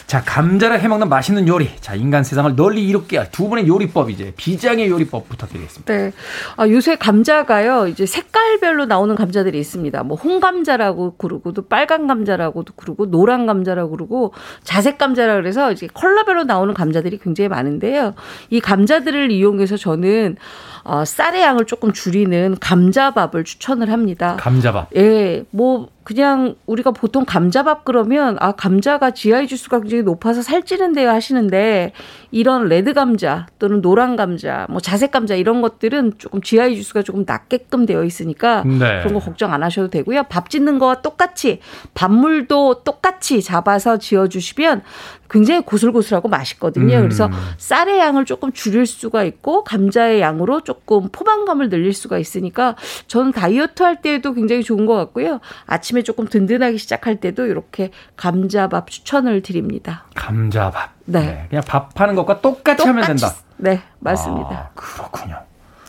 [0.08, 1.70] 자, 감자를 해먹는 맛있는 요리.
[1.82, 5.94] 자, 인간 세상을 널리 이롭게 할 두 분의 요리법 이제 비장의 요리법 부탁드리겠습니다.
[5.94, 6.14] 네.
[6.56, 10.04] 아, 요새 감자가요, 이제 색깔별로 나오는 감자들이 있습니다.
[10.04, 14.34] 뭐, 홍감자라고 그러고, 또 빨간 감자라고도 그러고, 노란 감자라고 그러고,
[14.64, 18.16] 자색 감자라 그래서 이제 컬러별로 나오는 감자들이 굉장히 많은데요.
[18.50, 20.38] 이 감자들을 이용해서 저는,
[20.86, 24.38] 어, 쌀의 양을 조금 줄이는 감자밥을 추천을 합니다.
[24.40, 24.96] 감자밥.
[24.96, 31.92] 예, 뭐 그냥 우리가 보통 감자밥 그러면 아 감자가 GI 지수가 굉장히 높아서 살찌는데요 하시는데
[32.32, 37.26] 이런 레드 감자 또는 노란 감자, 뭐 자색 감자 이런 것들은 조금 GI 지수가 조금
[37.28, 39.00] 낮게끔 되어 있으니까 네.
[39.02, 40.24] 그런 거 걱정 안 하셔도 되고요.
[40.30, 41.60] 밥 짓는 거와 똑같이
[41.94, 44.84] 밥물도 똑같이 잡아서 지어 주시면
[45.30, 46.98] 굉장히 고슬고슬하고 맛있거든요.
[46.98, 47.02] 음.
[47.02, 52.76] 그래서 쌀의 양을 조금 줄일 수가 있고 감자의 양으로 조금 포만감을 늘릴 수가 있으니까
[53.08, 55.42] 저는 다이어트 할 때에도 굉장히 좋은 것 같고요.
[55.66, 60.06] 아침 에 조금 든든하게 시작할 때도 이렇게 감자밥 추천을 드립니다.
[60.16, 60.92] 감자밥.
[61.06, 61.48] 네.
[61.50, 63.34] 그냥 밥 하는 것과 똑같이, 하면 된다.
[63.58, 64.50] 네, 맞습니다.
[64.50, 65.38] 아, 그렇군요.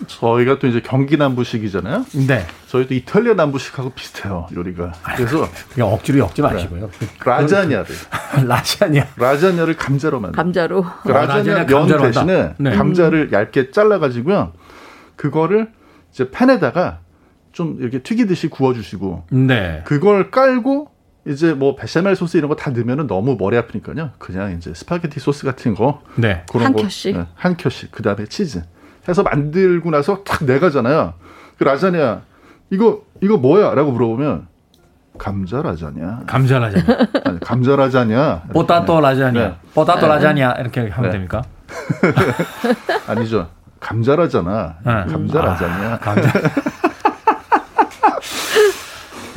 [0.07, 2.07] 저희가 또 이제 경기 남부식이잖아요.
[2.29, 2.47] 네.
[2.69, 4.93] 저희도 이탈리아 남부식하고 비슷해요 요리가.
[5.17, 6.89] 그래서 그냥 억지로 엮지 마시고요.
[7.25, 7.87] 라자냐를
[8.47, 9.09] 라자냐.
[9.17, 10.37] 라자냐를 감자로 만들.
[10.37, 10.85] 감자로.
[11.03, 12.21] 그 라자냐 라자냐 면 감자로 한다.
[12.25, 12.77] 대신에 네.
[12.77, 14.53] 감자를 얇게 잘라가지고요.
[15.17, 15.73] 그거를
[16.13, 17.01] 이제 팬에다가
[17.59, 19.83] 좀 이렇게 튀기듯이 구워주시고 네.
[19.85, 20.91] 그걸 깔고
[21.27, 24.11] 이제 뭐 베샤멜 소스 이런 거 다 넣으면 너무 머리 아프니까요.
[24.19, 26.45] 그냥 이제 스파게티 소스 같은 거 네.
[26.49, 27.17] 그런 한 거 켜씩?
[27.19, 28.63] 네, 한 켜씩 그 다음에 치즈
[29.09, 31.15] 해서 만들고 나서 탁 내가잖아요.
[31.59, 32.23] 그 라자냐
[32.71, 34.47] 이거 이거 뭐야?라고 물어보면
[35.19, 36.21] 감자 라자냐.
[36.29, 36.85] 감자 라자냐.
[37.25, 38.43] 아니, 감자 라자냐.
[38.53, 39.33] potato 라자냐.
[39.49, 39.55] 네.
[39.75, 40.07] potato 네.
[40.07, 41.13] 라자냐 이렇게 하면 네.
[41.13, 41.43] 됩니까?
[43.09, 43.49] 아니죠.
[43.81, 44.77] 감자라잖아.
[44.85, 44.93] 네.
[45.13, 45.95] 감자 라자냐.
[45.95, 46.33] 아, 감자.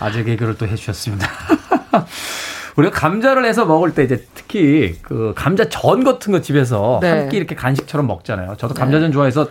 [0.02, 1.28] 아재 개그를 또 해주셨습니다.
[2.76, 7.10] 우리가 감자를 해서 먹을 때 이제 특히 그 감자 전 같은 거 집에서 네.
[7.12, 8.56] 한끼 이렇게 간식처럼 먹잖아요.
[8.58, 9.48] 저도 감자전 좋아해서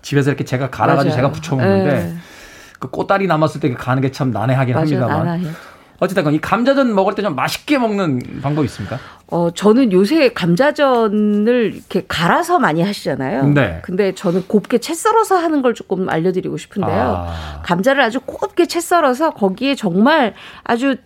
[0.00, 1.16] 집에서 이렇게 제가 갈아가지고 맞아요.
[1.16, 2.16] 제가 부쳐 먹는데 네.
[2.80, 4.86] 그 꽃다리 남았을 때 가는 게 참 난해하긴 맞아요.
[4.86, 5.18] 합니다만.
[5.26, 5.50] 나나해요.
[6.02, 8.98] 어쨌든 이 감자전 먹을 때 좀 맛있게 먹는 방법 있습니까?
[9.28, 13.46] 어, 저는 요새 감자전을 이렇게 갈아서 많이 하시잖아요.
[13.48, 13.80] 네.
[13.84, 17.24] 근데 저는 곱게 채 썰어서 하는 걸 조금 알려드리고 싶은데요.
[17.28, 17.62] 아.
[17.62, 20.34] 감자를 아주 곱게 채 썰어서 거기에 정말
[20.64, 20.96] 아주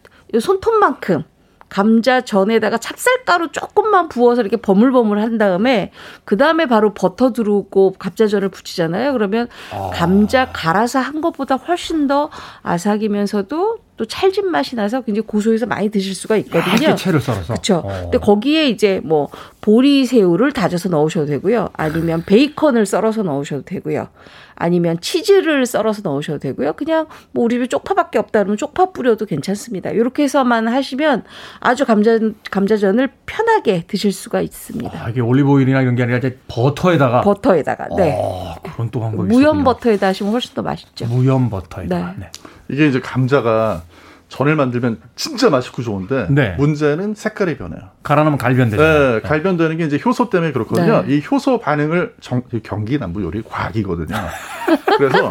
[0.41, 1.25] 손톱만큼
[1.69, 5.91] 감자 전에다가 찹쌀가루 조금만 부어서 이렇게 버물버물 한 다음에
[6.25, 9.13] 그 다음에 바로 버터 두르고 감자전을 부치잖아요.
[9.13, 9.91] 그러면 아.
[9.93, 12.31] 감자 갈아서 한 것보다 훨씬 더
[12.63, 16.95] 아삭이면서도 또 찰진 맛이 나서 굉장히 고소해서 많이 드실 수가 있거든요.
[16.95, 17.55] 채를 썰어서.
[17.55, 17.77] 그렇죠.
[17.85, 18.01] 어.
[18.03, 19.29] 근데 거기에 이제 뭐
[19.63, 21.71] 보리새우를 다져서 넣으셔도 되고요.
[21.73, 24.09] 아니면 베이컨을 썰어서 넣으셔도 되고요.
[24.55, 26.75] 아니면 치즈를 썰어서 넣으셔도 되고요.
[26.75, 29.91] 그냥 뭐 우리 집에 쪽파밖에 없다 그러면 쪽파 뿌려도 괜찮습니다.
[29.91, 31.25] 이렇게 해서만 하시면
[31.61, 32.19] 아주 감자
[32.51, 35.05] 감자전을 편하게 드실 수가 있습니다.
[35.05, 38.17] 아, 이게 올리브 오일이나 이런 게 아니라 이제 버터에다가 버터에다가 네.
[38.19, 39.65] 어, 그런 또 방법이 무염 있었군요.
[39.65, 41.07] 버터에다 하시면 훨씬 더 맛있죠.
[41.07, 42.15] 무염 버터에다가.
[42.19, 42.31] 네.
[42.69, 43.83] 이게 이제 감자가
[44.29, 46.57] 전을 만들면 진짜 맛있고 좋은데 네.
[46.59, 47.91] 문제는 색깔이 변해요.
[48.03, 48.83] 갈아놓으면 갈변되죠.
[48.83, 51.03] 네, 갈변되는 게 이제 효소 때문에 그렇거든요.
[51.03, 51.15] 네.
[51.15, 54.17] 이 효소 반응을 정, 경기 남부 요리 과학이거든요.
[54.99, 55.31] 그래서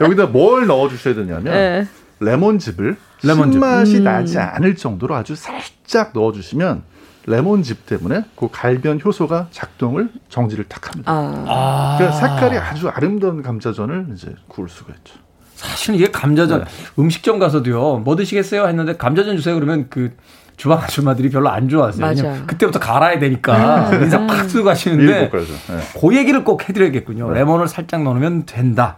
[0.00, 1.86] 여기다 뭘 넣어 주셔야 되냐면 네.
[2.18, 3.52] 레몬즙을 레몬즙.
[3.52, 4.04] 신맛이 음.
[4.04, 6.82] 나지 않을 정도로 아주 살짝 넣어 주시면
[7.26, 11.12] 레몬즙 때문에 그 갈변 효소가 작동을 정지를 탁 합니다.
[11.12, 11.96] 아, 아.
[11.98, 15.14] 그러니까 색깔이 아주 아름다운 감자전을 이제 구울 수가 있죠.
[15.60, 16.70] 사실은 이게 감자전 네.
[16.98, 17.98] 음식점 가서도요.
[17.98, 18.66] 뭐 드시겠어요?
[18.66, 19.54] 했는데 감자전 주세요.
[19.54, 20.12] 그러면 그
[20.56, 22.00] 주방 아줌마들이 별로 안 좋아하세요.
[22.00, 22.16] 맞아요.
[22.16, 25.30] 왜냐면 그때부터 갈아야 되니까 인사 팍 쓰고 가시는데.
[25.30, 26.00] 네.
[26.00, 27.30] 그 얘기를 꼭 해드려야겠군요.
[27.32, 28.96] 레몬을 살짝 넣으면 된다.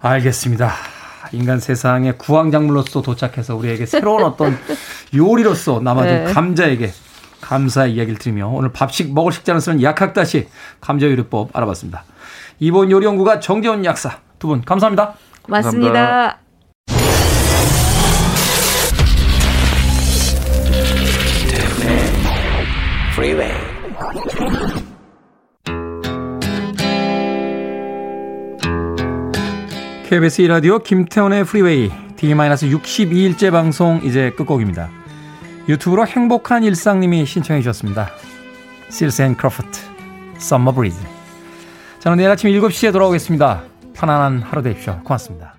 [0.00, 0.72] 알겠습니다.
[1.32, 4.56] 인간 세상에 구황작물로서 도착해서 우리에게 새로운 어떤
[5.14, 6.32] 요리로서 남아준 네.
[6.32, 6.92] 감자에게
[7.40, 10.48] 감사의 이야기를 드리며 오늘 밥식 먹을 식자를 쓰는 약학다시
[10.80, 12.04] 감자요리법 알아봤습니다.
[12.60, 15.14] 이번 요리연구가 정재훈 약사 두 분 감사합니다.
[15.48, 16.38] 맞습니다.
[30.08, 34.88] KBS 2라디오 김태훈의 프리웨이 D-62일째 방송 이제 끝곡입니다.
[35.68, 38.08] 유튜브로 행복한 일상님이 신청해 주셨습니다.
[38.88, 39.80] Seals and Crofts
[40.38, 40.98] Summer Breeze
[42.00, 43.62] 저는 내일 아침 7시에 돌아오겠습니다.
[43.98, 45.00] 편안한 하루 되십시오.
[45.02, 45.57] 고맙습니다.